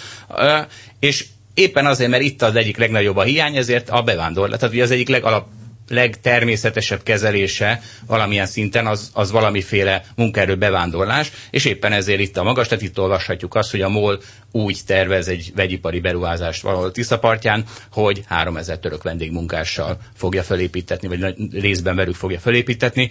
és 0.99 1.25
éppen 1.53 1.85
azért, 1.85 2.09
mert 2.09 2.23
itt 2.23 2.41
az 2.41 2.55
egyik 2.55 2.77
legnagyobb 2.77 3.17
a 3.17 3.23
hiány, 3.23 3.55
ezért 3.55 3.89
a 3.89 4.01
bevándorlás, 4.01 4.59
tehát 4.59 4.73
ugye 4.73 4.83
az 4.83 4.91
egyik 4.91 5.07
legalap, 5.09 5.47
legtermészetesebb 5.89 7.03
kezelése 7.03 7.81
valamilyen 8.07 8.45
szinten 8.45 8.87
az, 8.87 9.09
az 9.13 9.31
valamiféle 9.31 10.03
munkaerő 10.15 10.55
bevándorlás, 10.55 11.31
és 11.49 11.65
éppen 11.65 11.91
ezért 11.91 12.19
itt 12.19 12.37
a 12.37 12.43
magas, 12.43 12.67
tehát 12.67 12.83
itt 12.83 12.99
olvashatjuk 12.99 13.55
azt, 13.55 13.71
hogy 13.71 13.81
a 13.81 13.89
MOL 13.89 14.19
úgy 14.51 14.79
tervez 14.85 15.27
egy 15.27 15.51
vegyipari 15.55 15.99
beruházást 15.99 16.61
valahol 16.61 16.91
Tiszapartján, 16.91 17.63
hogy 17.91 18.23
3000 18.27 18.79
török 18.79 19.03
vendégmunkással 19.03 19.97
fogja 20.15 20.43
felépítetni, 20.43 21.07
vagy 21.07 21.35
részben 21.51 21.95
velük 21.95 22.15
fogja 22.15 22.39
felépítetni. 22.39 23.09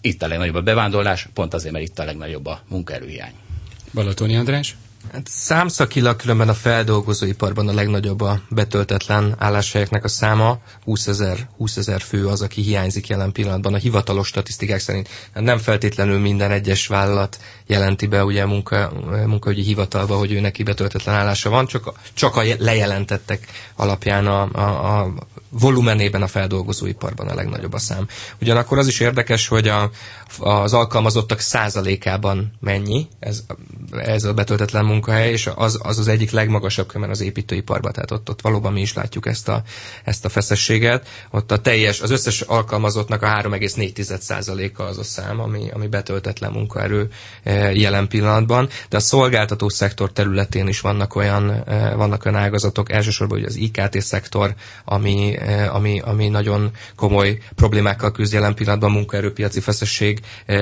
Itt 0.00 0.22
a 0.22 0.28
legnagyobb 0.28 0.54
a 0.54 0.62
bevándorlás, 0.62 1.28
pont 1.34 1.54
azért, 1.54 1.72
mert 1.72 1.84
itt 1.84 1.98
a 1.98 2.04
legnagyobb 2.04 2.46
a 2.46 2.60
munkaerőhiány. 2.68 3.32
Balatoni 3.94 4.36
András? 4.36 4.76
Hát 5.12 5.28
számszakilag 5.28 6.16
különben 6.16 6.48
a 6.48 6.54
feldolgozóiparban 6.54 7.68
a 7.68 7.72
legnagyobb 7.74 8.20
a 8.20 8.40
betöltetlen 8.48 9.34
álláshelyeknek 9.38 10.04
a 10.04 10.08
száma. 10.08 10.58
20 10.84 11.06
ezer, 11.06 11.48
20 11.56 11.76
ezer 11.76 12.00
fő 12.00 12.26
az, 12.26 12.42
aki 12.42 12.62
hiányzik 12.62 13.06
jelen 13.06 13.32
pillanatban 13.32 13.74
a 13.74 13.76
hivatalos 13.76 14.26
statisztikák 14.28 14.80
szerint. 14.80 15.08
Hát 15.34 15.42
nem 15.42 15.58
feltétlenül 15.58 16.18
minden 16.18 16.50
egyes 16.50 16.86
vállalat 16.86 17.40
jelenti 17.66 18.06
be 18.06 18.24
ugye 18.24 18.46
munka, 18.46 18.92
munkaügyi 19.26 19.62
hivatalba, 19.62 20.16
hogy 20.16 20.32
ő 20.32 20.40
neki 20.40 20.62
betöltetlen 20.62 21.14
állása 21.14 21.50
van, 21.50 21.66
csak, 21.66 21.92
csak 22.14 22.36
a 22.36 22.42
lejelentettek 22.58 23.46
alapján 23.76 24.26
a, 24.26 24.48
a, 24.52 25.00
a 25.00 25.12
volumenében 25.48 26.22
a 26.22 26.26
feldolgozóiparban 26.26 27.28
a 27.28 27.34
legnagyobb 27.34 27.72
a 27.72 27.78
szám. 27.78 28.06
Ugyanakkor 28.40 28.78
az 28.78 28.86
is 28.86 29.00
érdekes, 29.00 29.48
hogy 29.48 29.68
a, 29.68 29.90
az 30.38 30.72
alkalmazottak 30.72 31.40
százalékában 31.40 32.52
mennyi 32.60 33.08
ez, 33.18 33.44
ez 33.98 34.24
a 34.24 34.34
betöltetlen 34.34 34.84
munkahely, 34.84 35.30
és 35.30 35.48
az, 35.54 35.78
az 35.82 35.98
az 35.98 36.08
egyik 36.08 36.30
legmagasabb 36.30 36.86
kömen 36.86 37.10
az 37.10 37.20
építőiparban, 37.20 37.92
tehát 37.92 38.10
ott, 38.10 38.30
ott 38.30 38.40
valóban 38.40 38.72
mi 38.72 38.80
is 38.80 38.94
látjuk 38.94 39.26
ezt 39.26 39.48
a, 39.48 39.62
ezt 40.04 40.24
a 40.24 40.28
feszességet. 40.28 41.08
Ott 41.30 41.50
a 41.52 41.58
teljes, 41.60 42.00
az 42.00 42.10
összes 42.10 42.40
alkalmazottnak 42.40 43.22
a 43.22 43.26
3,4 43.26 44.18
százaléka 44.20 44.84
az 44.84 44.98
a 44.98 45.02
szám, 45.02 45.40
ami, 45.40 45.70
ami 45.70 45.86
betöltetlen 45.86 46.52
munkaerő 46.52 47.08
eh, 47.42 47.76
jelen 47.76 48.08
pillanatban, 48.08 48.68
de 48.88 48.96
a 48.96 49.00
szolgáltató 49.00 49.68
szektor 49.68 50.12
területén 50.12 50.68
is 50.68 50.80
vannak 50.80 51.14
olyan, 51.14 51.50
eh, 51.50 51.94
vannak 51.96 52.24
olyan 52.24 52.38
ágazatok, 52.38 52.92
elsősorban 52.92 53.38
ugye 53.38 53.46
az 53.46 53.56
IKT 53.56 54.00
szektor, 54.00 54.54
ami, 54.84 55.36
eh, 55.36 55.74
ami, 55.74 56.00
ami 56.00 56.28
nagyon 56.28 56.70
komoly 56.96 57.38
problémákkal 57.54 58.12
küzd 58.12 58.32
jelen 58.32 58.54
pillanatban 58.54 58.90
munkaerőpiaci 58.90 59.60
feszesség 59.60 60.20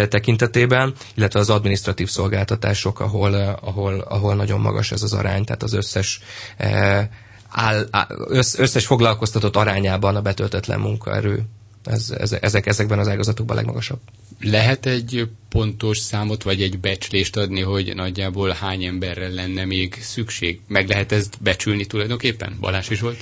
tekintetében, 0.09 0.95
illetve 1.15 1.41
az 1.41 1.51
administratív 1.51 2.09
szolgáltatások, 2.09 3.01
ahol, 3.01 3.18
ahol, 3.25 4.01
ahol 4.01 4.35
nagyon 4.35 4.61
magas 4.61 4.93
ez 4.93 5.03
az 5.03 5.13
arány, 5.13 5.45
tehát 5.45 5.63
az 5.63 5.73
összes 5.73 6.21
áll, 7.49 7.89
összes 8.57 8.87
foglalkoztatott 8.87 9.57
arányában 9.57 10.17
a 10.17 10.23
betöltetlen 10.23 10.81
munkaerő. 10.81 11.43
Ez, 11.85 12.11
ez, 12.19 12.33
ezek, 12.41 12.67
ezekben 12.67 12.99
az 12.99 13.09
ágazatokban 13.09 13.57
a 13.57 13.59
legmagasabb. 13.59 13.99
Lehet 14.41 14.87
egy 14.87 15.29
pontos 15.49 15.99
számot, 15.99 16.43
vagy 16.43 16.63
egy 16.63 16.79
becslést 16.79 17.37
adni, 17.37 17.61
hogy 17.61 17.95
nagyjából 17.95 18.51
hány 18.51 18.85
emberre 18.85 19.29
lenne 19.29 19.65
még 19.65 19.97
szükség? 20.01 20.61
Meg 20.67 20.89
lehet 20.89 21.13
ezt 21.13 21.37
becsülni 21.43 21.87
tulajdonképpen? 21.87 22.57
Balázs 22.61 22.91
is 22.91 23.01
volt? 23.01 23.17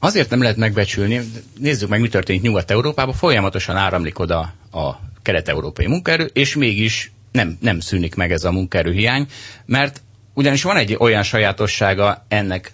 Azért 0.00 0.30
nem 0.30 0.42
lehet 0.42 0.56
megbecsülni. 0.56 1.20
Nézzük 1.58 1.88
meg, 1.88 2.00
mi 2.00 2.08
történik 2.08 2.42
Nyugat-Európában. 2.42 3.14
Folyamatosan 3.14 3.76
áramlik 3.76 4.18
oda 4.18 4.54
a 4.72 4.90
kelet-európai 5.22 5.86
munkaerő, 5.86 6.30
és 6.32 6.54
mégis 6.54 7.12
nem, 7.32 7.56
nem 7.60 7.80
szűnik 7.80 8.14
meg 8.14 8.32
ez 8.32 8.44
a 8.44 8.52
munkaerőhiány, 8.52 9.26
mert 9.66 10.00
ugyanis 10.34 10.62
van 10.62 10.76
egy 10.76 10.96
olyan 10.98 11.22
sajátossága 11.22 12.24
ennek 12.28 12.72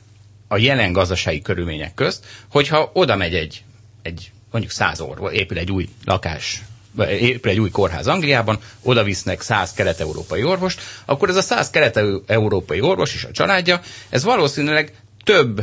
a 0.49 0.57
jelen 0.59 0.93
gazdasági 0.93 1.43
körülmények 1.43 1.95
közt, 1.95 2.25
hogyha 2.51 2.91
oda 2.93 3.17
megy 3.17 3.35
egy, 3.35 3.65
egy 4.03 4.31
mondjuk 4.51 4.73
száz 4.73 5.01
orvos, 5.01 5.33
épül 5.33 5.59
egy 5.59 5.71
új 5.71 5.89
lakás, 6.05 6.63
épül 7.09 7.51
egy 7.51 7.61
új 7.61 7.71
kórház 7.71 8.07
Angliában, 8.07 8.59
oda 8.83 9.03
visznek 9.03 9.41
száz 9.41 9.73
kelet-európai 9.73 10.43
orvost, 10.43 10.81
akkor 11.05 11.29
ez 11.29 11.37
a 11.37 11.43
száz 11.43 11.71
kelet-európai 11.71 12.81
orvos 12.81 13.15
és 13.15 13.25
a 13.25 13.31
családja, 13.31 13.81
ez 14.09 14.25
valószínűleg 14.25 14.93
több 15.25 15.61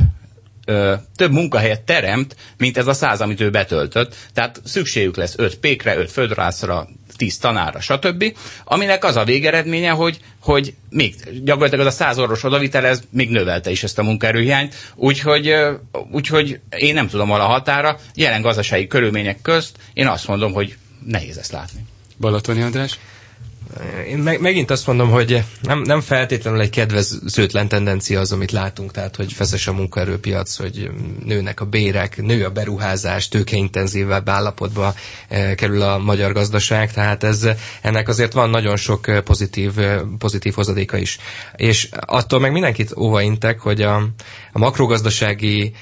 ö, 0.65 0.93
több 1.15 1.31
munkahelyet 1.31 1.81
teremt, 1.81 2.35
mint 2.57 2.77
ez 2.77 2.87
a 2.87 2.93
száz, 2.93 3.21
amit 3.21 3.41
ő 3.41 3.49
betöltött. 3.49 4.15
Tehát 4.33 4.61
szükségük 4.63 5.15
lesz 5.15 5.33
öt 5.37 5.57
pékre, 5.57 5.97
öt 5.97 6.11
földrászra, 6.11 6.87
tíz 7.17 7.37
tanára, 7.37 7.79
stb. 7.79 8.35
Aminek 8.63 9.03
az 9.03 9.15
a 9.15 9.23
végeredménye, 9.23 9.89
hogy, 9.89 10.19
hogy 10.39 10.73
még 10.89 11.15
gyakorlatilag 11.43 11.85
az 11.85 11.93
a 11.93 11.95
száz 11.97 12.19
orvos 12.19 12.43
odavitelez 12.43 13.03
még 13.09 13.29
növelte 13.29 13.71
is 13.71 13.83
ezt 13.83 13.99
a 13.99 14.03
munkaerőhiányt, 14.03 14.75
úgyhogy, 14.95 15.55
úgyhogy 16.11 16.59
én 16.77 16.93
nem 16.93 17.07
tudom 17.07 17.31
a 17.31 17.37
határa, 17.39 17.97
jelen 18.15 18.41
gazdasági 18.41 18.87
körülmények 18.87 19.41
közt 19.41 19.77
én 19.93 20.07
azt 20.07 20.27
mondom, 20.27 20.53
hogy 20.53 20.77
nehéz 21.05 21.37
ezt 21.37 21.51
látni. 21.51 21.79
Balatoni 22.19 22.61
András? 22.61 22.99
Én 24.07 24.17
meg, 24.17 24.41
megint 24.41 24.71
azt 24.71 24.87
mondom, 24.87 25.09
hogy 25.09 25.43
nem, 25.61 25.81
nem 25.81 26.01
feltétlenül 26.01 26.61
egy 26.61 26.69
kedvezőtlen 26.69 27.67
tendencia 27.67 28.19
az, 28.19 28.31
amit 28.31 28.51
látunk, 28.51 28.91
tehát 28.91 29.15
hogy 29.15 29.33
feszes 29.33 29.67
a 29.67 29.73
munkaerőpiac, 29.73 30.55
hogy 30.55 30.89
nőnek 31.25 31.59
a 31.61 31.65
bérek, 31.65 32.21
nő 32.21 32.45
a 32.45 32.49
beruházás, 32.51 33.27
tőkeintenzívebb 33.27 34.29
állapotba 34.29 34.93
e, 35.27 35.55
kerül 35.55 35.81
a 35.81 35.97
magyar 35.97 36.31
gazdaság, 36.33 36.93
tehát 36.93 37.23
ez, 37.23 37.47
ennek 37.81 38.07
azért 38.07 38.33
van 38.33 38.49
nagyon 38.49 38.75
sok 38.75 39.07
eh, 39.07 39.21
pozitív, 39.21 39.79
eh, 39.79 40.01
pozitív 40.17 40.53
hozadéka 40.53 40.97
is. 40.97 41.17
És 41.55 41.89
attól 41.99 42.39
meg 42.39 42.51
mindenkit 42.51 42.93
óvaintek, 42.97 43.59
hogy 43.59 43.81
a, 43.81 43.95
a 44.51 44.59
makrogazdasági 44.59 45.73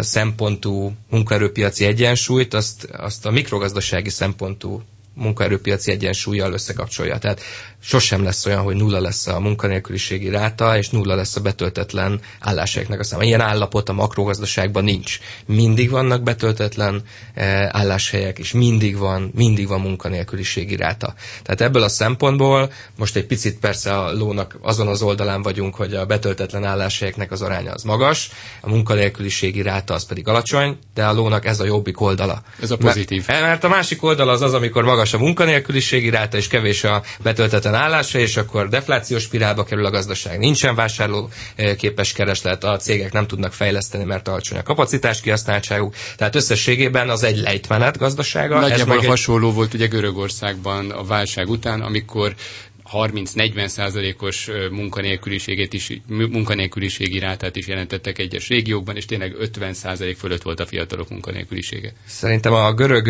szempontú 0.00 0.92
munkaerőpiaci 1.10 1.84
egyensúlyt, 1.84 2.54
azt, 2.54 2.84
azt 2.84 3.26
a 3.26 3.30
mikrogazdasági 3.30 4.08
szempontú 4.10 4.82
munkaerőpiaci 5.14 5.90
egyensúlyjal 5.90 6.52
összekapcsolja. 6.52 7.18
Tehát 7.18 7.40
sosem 7.82 8.22
lesz 8.22 8.46
olyan, 8.46 8.62
hogy 8.62 8.76
nulla 8.76 9.00
lesz 9.00 9.26
a 9.26 9.40
munkanélküliségi 9.40 10.28
ráta, 10.28 10.76
és 10.78 10.90
nulla 10.90 11.14
lesz 11.14 11.36
a 11.36 11.40
betöltetlen 11.40 12.20
álláshelyeknek 12.40 13.00
a 13.00 13.04
száma. 13.04 13.22
Ilyen 13.22 13.40
állapot 13.40 13.88
a 13.88 13.92
makrogazdaságban 13.92 14.84
nincs. 14.84 15.18
Mindig 15.46 15.90
vannak 15.90 16.22
betöltetlen 16.22 17.02
eh, 17.34 17.68
álláshelyek, 17.70 18.38
és 18.38 18.52
mindig 18.52 18.96
van, 18.96 19.30
mindig 19.34 19.68
van 19.68 19.80
munkanélküliségi 19.80 20.76
ráta. 20.76 21.14
Tehát 21.42 21.60
ebből 21.60 21.82
a 21.82 21.88
szempontból 21.88 22.72
most 22.96 23.16
egy 23.16 23.26
picit 23.26 23.58
persze 23.58 23.98
a 23.98 24.12
lónak 24.12 24.58
azon 24.60 24.88
az 24.88 25.02
oldalán 25.02 25.42
vagyunk, 25.42 25.74
hogy 25.74 25.94
a 25.94 26.06
betöltetlen 26.06 26.64
álláshelyeknek 26.64 27.30
az 27.30 27.42
aránya 27.42 27.72
az 27.72 27.82
magas, 27.82 28.30
a 28.60 28.68
munkanélküliségi 28.68 29.62
ráta 29.62 29.94
az 29.94 30.04
pedig 30.04 30.28
alacsony, 30.28 30.78
de 30.94 31.04
a 31.04 31.12
lónak 31.12 31.46
ez 31.46 31.60
a 31.60 31.64
jobbik 31.64 32.00
oldala. 32.00 32.42
Ez 32.60 32.70
a 32.70 32.76
pozitív. 32.76 33.24
Mert, 33.26 33.40
mert 33.40 33.64
a 33.64 33.68
másik 33.68 34.02
oldala 34.02 34.32
az 34.32 34.42
az, 34.42 34.54
amikor 34.54 34.84
magas 35.02 35.20
a 35.20 35.24
munkanélküliségi 35.24 36.10
ráta, 36.10 36.36
és 36.36 36.48
kevés 36.48 36.84
a 36.84 37.02
betöltetlen 37.22 37.74
állása, 37.74 38.18
és 38.18 38.36
akkor 38.36 38.68
deflációs 38.68 39.22
spirálba 39.22 39.64
kerül 39.64 39.86
a 39.86 39.90
gazdaság. 39.90 40.38
Nincsen 40.38 40.74
vásárló 40.74 41.28
eh, 41.56 41.74
képes 41.74 42.12
kereslet, 42.12 42.64
a 42.64 42.76
cégek 42.76 43.12
nem 43.12 43.26
tudnak 43.26 43.52
fejleszteni, 43.52 44.04
mert 44.04 44.28
alacsony 44.28 44.58
a 44.58 44.62
kapacitás 44.62 45.20
kihasználtságuk. 45.20 45.94
Tehát 46.16 46.34
összességében 46.34 47.10
az 47.10 47.22
egy 47.22 47.36
lejtmenet 47.38 47.98
gazdasága. 47.98 48.60
Nagyjából 48.60 49.00
hasonló 49.00 49.48
egy... 49.48 49.54
volt 49.54 49.74
ugye 49.74 49.86
Görögországban 49.86 50.90
a 50.90 51.04
válság 51.04 51.48
után, 51.48 51.80
amikor 51.80 52.34
30-40 52.92 53.66
százalékos 53.66 54.48
munkanélküliséget 54.70 55.72
is, 55.72 56.00
munkanélküliségi 56.08 57.18
rátát 57.18 57.56
is 57.56 57.66
jelentettek 57.66 58.18
egyes 58.18 58.48
régiókban, 58.48 58.96
és 58.96 59.04
tényleg 59.04 59.34
50 59.38 59.72
százalék 59.74 60.16
fölött 60.16 60.42
volt 60.42 60.60
a 60.60 60.66
fiatalok 60.66 61.08
munkanélkülisége. 61.10 61.92
Szerintem 62.06 62.52
a 62.52 62.72
görög 62.72 63.08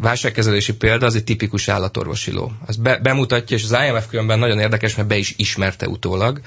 válságkezelési 0.00 0.74
példa 0.76 1.06
az 1.06 1.14
egy 1.14 1.24
tipikus 1.24 1.68
állatorvosi 1.68 2.32
ló. 2.32 2.52
Ez 2.66 2.76
be, 2.76 2.98
bemutatja, 2.98 3.56
és 3.56 3.62
az 3.64 3.76
IMF 3.88 4.06
különben 4.08 4.38
nagyon 4.38 4.58
érdekes, 4.58 4.94
mert 4.94 5.08
be 5.08 5.16
is 5.16 5.34
ismerte 5.36 5.88
utólag, 5.88 6.40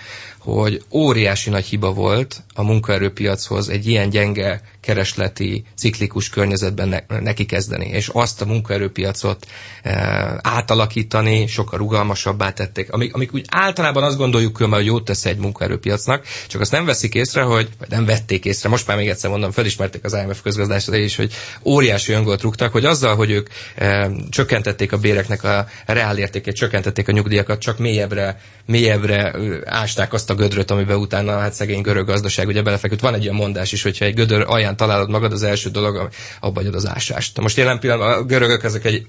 hogy 0.44 0.84
óriási 0.92 1.50
nagy 1.50 1.66
hiba 1.66 1.94
volt 1.94 2.44
a 2.54 2.64
munkaerőpiachoz 2.64 3.70
egy 3.70 3.88
ilyen 3.88 4.10
gyenge 4.10 4.62
keresleti, 4.82 5.66
ciklikus 5.76 6.30
környezetben 6.30 6.88
ne, 6.88 7.20
neki 7.20 7.46
kezdeni, 7.46 7.86
és 7.86 8.08
azt 8.14 8.42
a 8.42 8.46
munkaerőpiacot 8.46 9.46
e, 9.84 10.40
átalakítani, 10.42 11.48
sokkal 11.48 11.80
rugalmasabbá 11.80 12.52
alátették, 12.54 12.92
amik, 12.92 13.14
amik 13.14 13.34
úgy 13.34 13.46
általában 13.50 14.04
azt 14.04 14.18
gondoljuk 14.18 14.54
különben, 14.54 14.80
hogy 14.80 14.88
jót 14.88 15.06
tesz 15.06 15.26
egy 15.26 15.38
munkaerőpiacnak, 15.38 16.26
csak 16.48 16.62
azt 16.62 16.72
nem 16.72 16.86
veszik 16.86 17.14
észre, 17.14 17.42
hogy, 17.42 17.70
vagy 17.80 17.90
nem 17.90 18.06
vették 18.06 18.46
észre, 18.46 18.70
most 18.70 18.88
már 18.88 18.98
még 18.98 19.10
egyszer 19.10 19.30
mondom, 19.30 19.52
felismerték 19.52 20.04
az 20.04 20.14
IMF 20.14 20.42
közgazdásra 20.42 20.96
is, 20.96 21.16
hogy 21.16 21.34
óriási 21.64 22.14
öngolt 22.14 22.42
rúgtak, 22.42 22.72
hogy 22.72 22.86
azzal, 22.86 23.16
hogy 23.16 23.32
ők 23.32 23.48
e, 23.76 24.12
csökkentették 24.30 24.92
a 24.92 24.98
béreknek 24.98 25.44
a 25.44 25.68
reálértékét, 25.86 26.56
csökkentették 26.56 27.08
a 27.08 27.12
nyugdíjakat, 27.12 27.60
csak 27.60 27.78
mélyebbre, 27.78 28.40
mélyebbre 28.66 29.36
ásták 29.66 30.14
azt 30.14 30.30
a 30.30 30.33
gödröt, 30.36 30.72
amiben 30.72 30.98
utána 30.98 31.40
hát 31.40 31.54
szegény 31.54 31.82
görög 31.82 32.06
gazdaság 32.06 32.48
ugye 32.48 32.62
belefeküdt. 32.62 33.02
Van 33.02 33.14
egy 33.14 33.24
ilyen 33.24 33.36
mondás 33.36 33.72
is, 33.72 33.84
hogyha 33.84 34.06
egy 34.06 34.14
gödör 34.14 34.44
alján 34.48 34.78
találod 34.78 35.10
magad, 35.10 35.32
az 35.32 35.44
első 35.44 35.70
dolog, 35.70 36.10
abba 36.40 36.60
hagyod 36.64 36.76
az 36.76 36.88
ásást. 36.88 37.40
Most 37.40 37.58
jelen 37.58 37.80
pillanatban 37.80 38.14
a 38.14 38.24
görögök 38.24 38.64
ezek 38.64 38.86
egy 38.86 39.06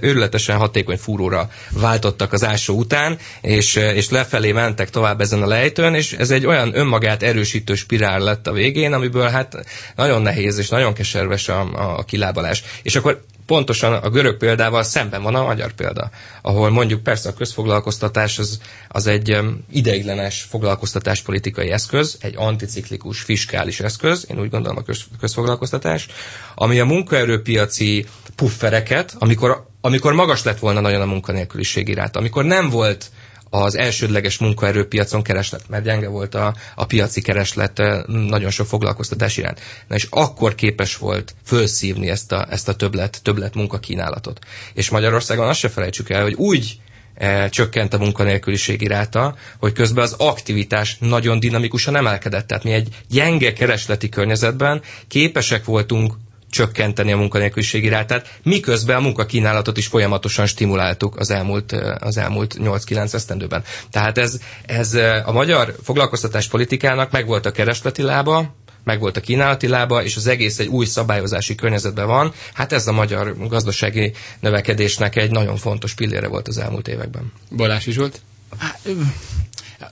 őrületesen 0.00 0.56
hatékony 0.56 0.96
fúróra 0.96 1.50
váltottak 1.70 2.32
az 2.32 2.44
ásó 2.44 2.76
után, 2.76 3.18
és, 3.40 3.74
és 3.74 4.10
lefelé 4.10 4.52
mentek 4.52 4.90
tovább 4.90 5.20
ezen 5.20 5.42
a 5.42 5.46
lejtőn, 5.46 5.94
és 5.94 6.12
ez 6.12 6.30
egy 6.30 6.46
olyan 6.46 6.70
önmagát 6.76 7.22
erősítő 7.22 7.74
spirál 7.74 8.20
lett 8.20 8.46
a 8.46 8.52
végén, 8.52 8.92
amiből 8.92 9.28
hát 9.28 9.66
nagyon 9.96 10.22
nehéz 10.22 10.58
és 10.58 10.68
nagyon 10.68 10.92
keserves 10.92 11.48
a, 11.48 11.96
a 11.96 12.04
kilábalás. 12.04 12.64
És 12.82 12.96
akkor 12.96 13.24
pontosan 13.46 13.92
a 13.92 14.10
görög 14.10 14.36
példával 14.36 14.82
szemben 14.82 15.22
van 15.22 15.34
a 15.34 15.44
magyar 15.44 15.72
példa, 15.72 16.10
ahol 16.42 16.70
mondjuk 16.70 17.02
persze 17.02 17.28
a 17.28 17.34
közfoglalkoztatás 17.34 18.38
az, 18.38 18.60
az 18.88 19.06
egy 19.06 19.38
ideiglenes 19.70 20.42
foglalkoztatáspolitikai 20.42 21.70
eszköz, 21.70 22.16
egy 22.20 22.34
anticiklikus 22.36 23.20
fiskális 23.20 23.80
eszköz, 23.80 24.26
én 24.30 24.40
úgy 24.40 24.50
gondolom 24.50 24.76
a 24.76 24.82
köz, 24.82 25.04
közfoglalkoztatás, 25.20 26.06
ami 26.54 26.80
a 26.80 26.84
munkaerőpiaci 26.84 28.06
puffereket, 28.36 29.16
amikor, 29.18 29.66
amikor 29.80 30.12
magas 30.12 30.42
lett 30.42 30.58
volna 30.58 30.80
nagyon 30.80 31.00
a 31.00 31.06
munkanélküliségi 31.06 31.94
ráta, 31.94 32.18
amikor 32.18 32.44
nem 32.44 32.70
volt 32.70 33.10
az 33.50 33.76
elsődleges 33.76 34.38
munkaerőpiacon 34.38 35.22
kereslet, 35.22 35.68
mert 35.68 35.84
gyenge 35.84 36.08
volt 36.08 36.34
a, 36.34 36.54
a 36.74 36.86
piaci 36.86 37.20
kereslet 37.20 37.82
nagyon 38.06 38.50
sok 38.50 38.66
foglalkoztatás 38.66 39.36
iránt. 39.36 39.60
Na 39.88 39.94
és 39.94 40.06
akkor 40.10 40.54
képes 40.54 40.96
volt 40.96 41.34
fölszívni 41.44 42.08
ezt 42.10 42.32
a, 42.32 42.46
ezt 42.50 42.68
a 42.68 42.74
többlet, 42.74 43.20
többlet 43.22 43.54
munkakínálatot. 43.54 44.38
És 44.74 44.90
Magyarországon 44.90 45.48
azt 45.48 45.58
se 45.58 45.68
felejtsük 45.68 46.10
el, 46.10 46.22
hogy 46.22 46.34
úgy 46.34 46.80
e, 47.14 47.48
csökkent 47.48 47.94
a 47.94 47.98
munkanélküliségi 47.98 48.86
ráta, 48.86 49.36
hogy 49.58 49.72
közben 49.72 50.04
az 50.04 50.12
aktivitás 50.18 50.96
nagyon 51.00 51.40
dinamikusan 51.40 51.96
emelkedett. 51.96 52.46
Tehát 52.46 52.64
mi 52.64 52.72
egy 52.72 52.88
gyenge 53.08 53.52
keresleti 53.52 54.08
környezetben 54.08 54.82
képesek 55.08 55.64
voltunk 55.64 56.14
csökkenteni 56.56 57.12
a 57.12 57.16
munkanélküliségi 57.16 57.88
rátát, 57.88 58.38
miközben 58.42 58.96
a 58.96 59.00
munkakínálatot 59.00 59.76
is 59.76 59.86
folyamatosan 59.86 60.46
stimuláltuk 60.46 61.16
az 61.16 61.30
elmúlt, 61.30 61.72
az 62.00 62.16
elmúlt 62.16 62.56
8-9 62.58 63.14
esztendőben. 63.14 63.62
Tehát 63.90 64.18
ez, 64.18 64.38
ez 64.66 64.94
a 65.24 65.32
magyar 65.32 65.74
foglalkoztatás 65.82 66.48
politikának 66.48 67.10
megvolt 67.10 67.46
a 67.46 67.50
keresleti 67.50 68.02
lába, 68.02 68.54
megvolt 68.84 69.16
a 69.16 69.20
kínálati 69.20 69.68
lába, 69.68 70.02
és 70.04 70.16
az 70.16 70.26
egész 70.26 70.58
egy 70.58 70.66
új 70.66 70.84
szabályozási 70.86 71.54
környezetben 71.54 72.06
van. 72.06 72.32
Hát 72.54 72.72
ez 72.72 72.86
a 72.86 72.92
magyar 72.92 73.48
gazdasági 73.48 74.12
növekedésnek 74.40 75.16
egy 75.16 75.30
nagyon 75.30 75.56
fontos 75.56 75.94
pillére 75.94 76.28
volt 76.28 76.48
az 76.48 76.58
elmúlt 76.58 76.88
években. 76.88 77.32
Balási 77.56 77.90
Zsolt? 77.92 78.20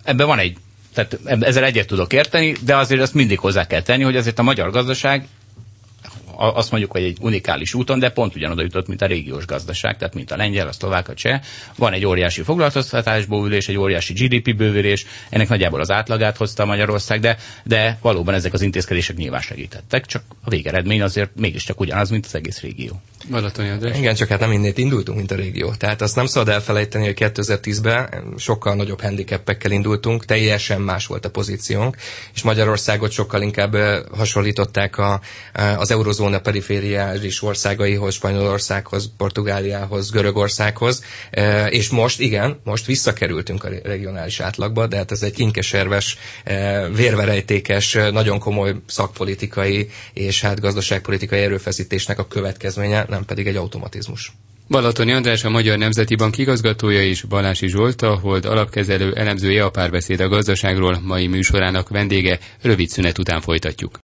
Ebben 0.04 0.26
van 0.26 0.38
egy 0.38 0.56
tehát 0.94 1.18
ezzel 1.40 1.64
egyet 1.64 1.86
tudok 1.86 2.12
érteni, 2.12 2.52
de 2.64 2.76
azért 2.76 3.00
azt 3.00 3.14
mindig 3.14 3.38
hozzá 3.38 3.66
kell 3.66 3.82
tenni, 3.82 4.02
hogy 4.02 4.16
azért 4.16 4.38
a 4.38 4.42
magyar 4.42 4.70
gazdaság 4.70 5.26
azt 6.36 6.70
mondjuk, 6.70 6.92
hogy 6.92 7.02
egy 7.02 7.16
unikális 7.20 7.74
úton, 7.74 7.98
de 7.98 8.10
pont 8.10 8.34
ugyanoda 8.34 8.62
jutott, 8.62 8.86
mint 8.88 9.02
a 9.02 9.06
régiós 9.06 9.46
gazdaság, 9.46 9.96
tehát 9.96 10.14
mint 10.14 10.30
a 10.30 10.36
lengyel, 10.36 10.68
a 10.68 10.72
szlovák, 10.72 11.08
a 11.08 11.14
cseh. 11.14 11.40
Van 11.76 11.92
egy 11.92 12.06
óriási 12.06 12.42
foglalkoztatás 12.42 13.24
bővülés, 13.24 13.68
egy 13.68 13.76
óriási 13.76 14.12
GDP 14.12 14.56
bővülés, 14.56 15.06
ennek 15.30 15.48
nagyjából 15.48 15.80
az 15.80 15.90
átlagát 15.90 16.36
hozta 16.36 16.64
Magyarország, 16.64 17.20
de, 17.20 17.36
de 17.64 17.98
valóban 18.00 18.34
ezek 18.34 18.52
az 18.52 18.62
intézkedések 18.62 19.16
nyilván 19.16 19.40
segítettek, 19.40 20.06
csak 20.06 20.22
a 20.44 20.50
végeredmény 20.50 21.02
azért 21.02 21.30
mégiscsak 21.36 21.80
ugyanaz, 21.80 22.10
mint 22.10 22.26
az 22.26 22.34
egész 22.34 22.60
régió. 22.60 23.00
Balatoni 23.30 23.68
András. 23.68 23.98
Igen, 23.98 24.14
csak 24.14 24.28
hát 24.28 24.40
nem 24.40 24.52
innét 24.52 24.78
indultunk, 24.78 25.16
mint 25.18 25.30
a 25.30 25.34
régió. 25.34 25.72
Tehát 25.78 26.02
azt 26.02 26.16
nem 26.16 26.26
szabad 26.26 26.48
elfelejteni, 26.48 27.04
hogy 27.04 27.16
2010-ben 27.18 28.24
sokkal 28.36 28.74
nagyobb 28.74 29.00
handicappekkel 29.00 29.70
indultunk, 29.70 30.24
teljesen 30.24 30.80
más 30.80 31.06
volt 31.06 31.24
a 31.24 31.30
pozíciónk, 31.30 31.96
és 32.34 32.42
Magyarországot 32.42 33.10
sokkal 33.10 33.42
inkább 33.42 33.76
hasonlították 34.16 34.98
a, 34.98 35.20
az 35.76 35.90
eurozóna 35.90 36.40
perifériális 36.40 37.42
országaihoz, 37.42 38.14
Spanyolországhoz, 38.14 39.10
Portugáliához, 39.16 40.10
Görögországhoz, 40.10 41.02
és 41.68 41.88
most 41.90 42.20
igen, 42.20 42.60
most 42.64 42.86
visszakerültünk 42.86 43.64
a 43.64 43.68
regionális 43.82 44.40
átlagba, 44.40 44.86
de 44.86 44.96
hát 44.96 45.10
ez 45.12 45.22
egy 45.22 45.32
kinkeserves, 45.34 46.18
vérverejtékes, 46.94 47.92
nagyon 48.12 48.38
komoly 48.38 48.74
szakpolitikai 48.86 49.88
és 50.12 50.40
hát 50.40 50.60
gazdaságpolitikai 50.60 51.40
erőfeszítésnek 51.40 52.18
a 52.18 52.26
következménye, 52.26 53.06
nem 53.14 53.24
pedig 53.24 53.46
egy 53.46 53.56
automatizmus. 53.56 54.32
Balatoni 54.68 55.12
András 55.12 55.44
a 55.44 55.50
Magyar 55.50 55.78
Nemzeti 55.78 56.14
Bank 56.14 56.38
igazgatója 56.38 57.02
és 57.02 57.22
Balási 57.22 57.68
Zsolt, 57.68 58.02
a 58.02 58.18
Hold 58.18 58.44
alapkezelő 58.44 59.12
elemzője 59.12 59.64
a 59.64 59.70
párbeszéd 59.70 60.20
a 60.20 60.28
gazdaságról 60.28 61.00
mai 61.02 61.26
műsorának 61.26 61.88
vendége. 61.88 62.38
Rövid 62.62 62.88
szünet 62.88 63.18
után 63.18 63.40
folytatjuk. 63.40 64.00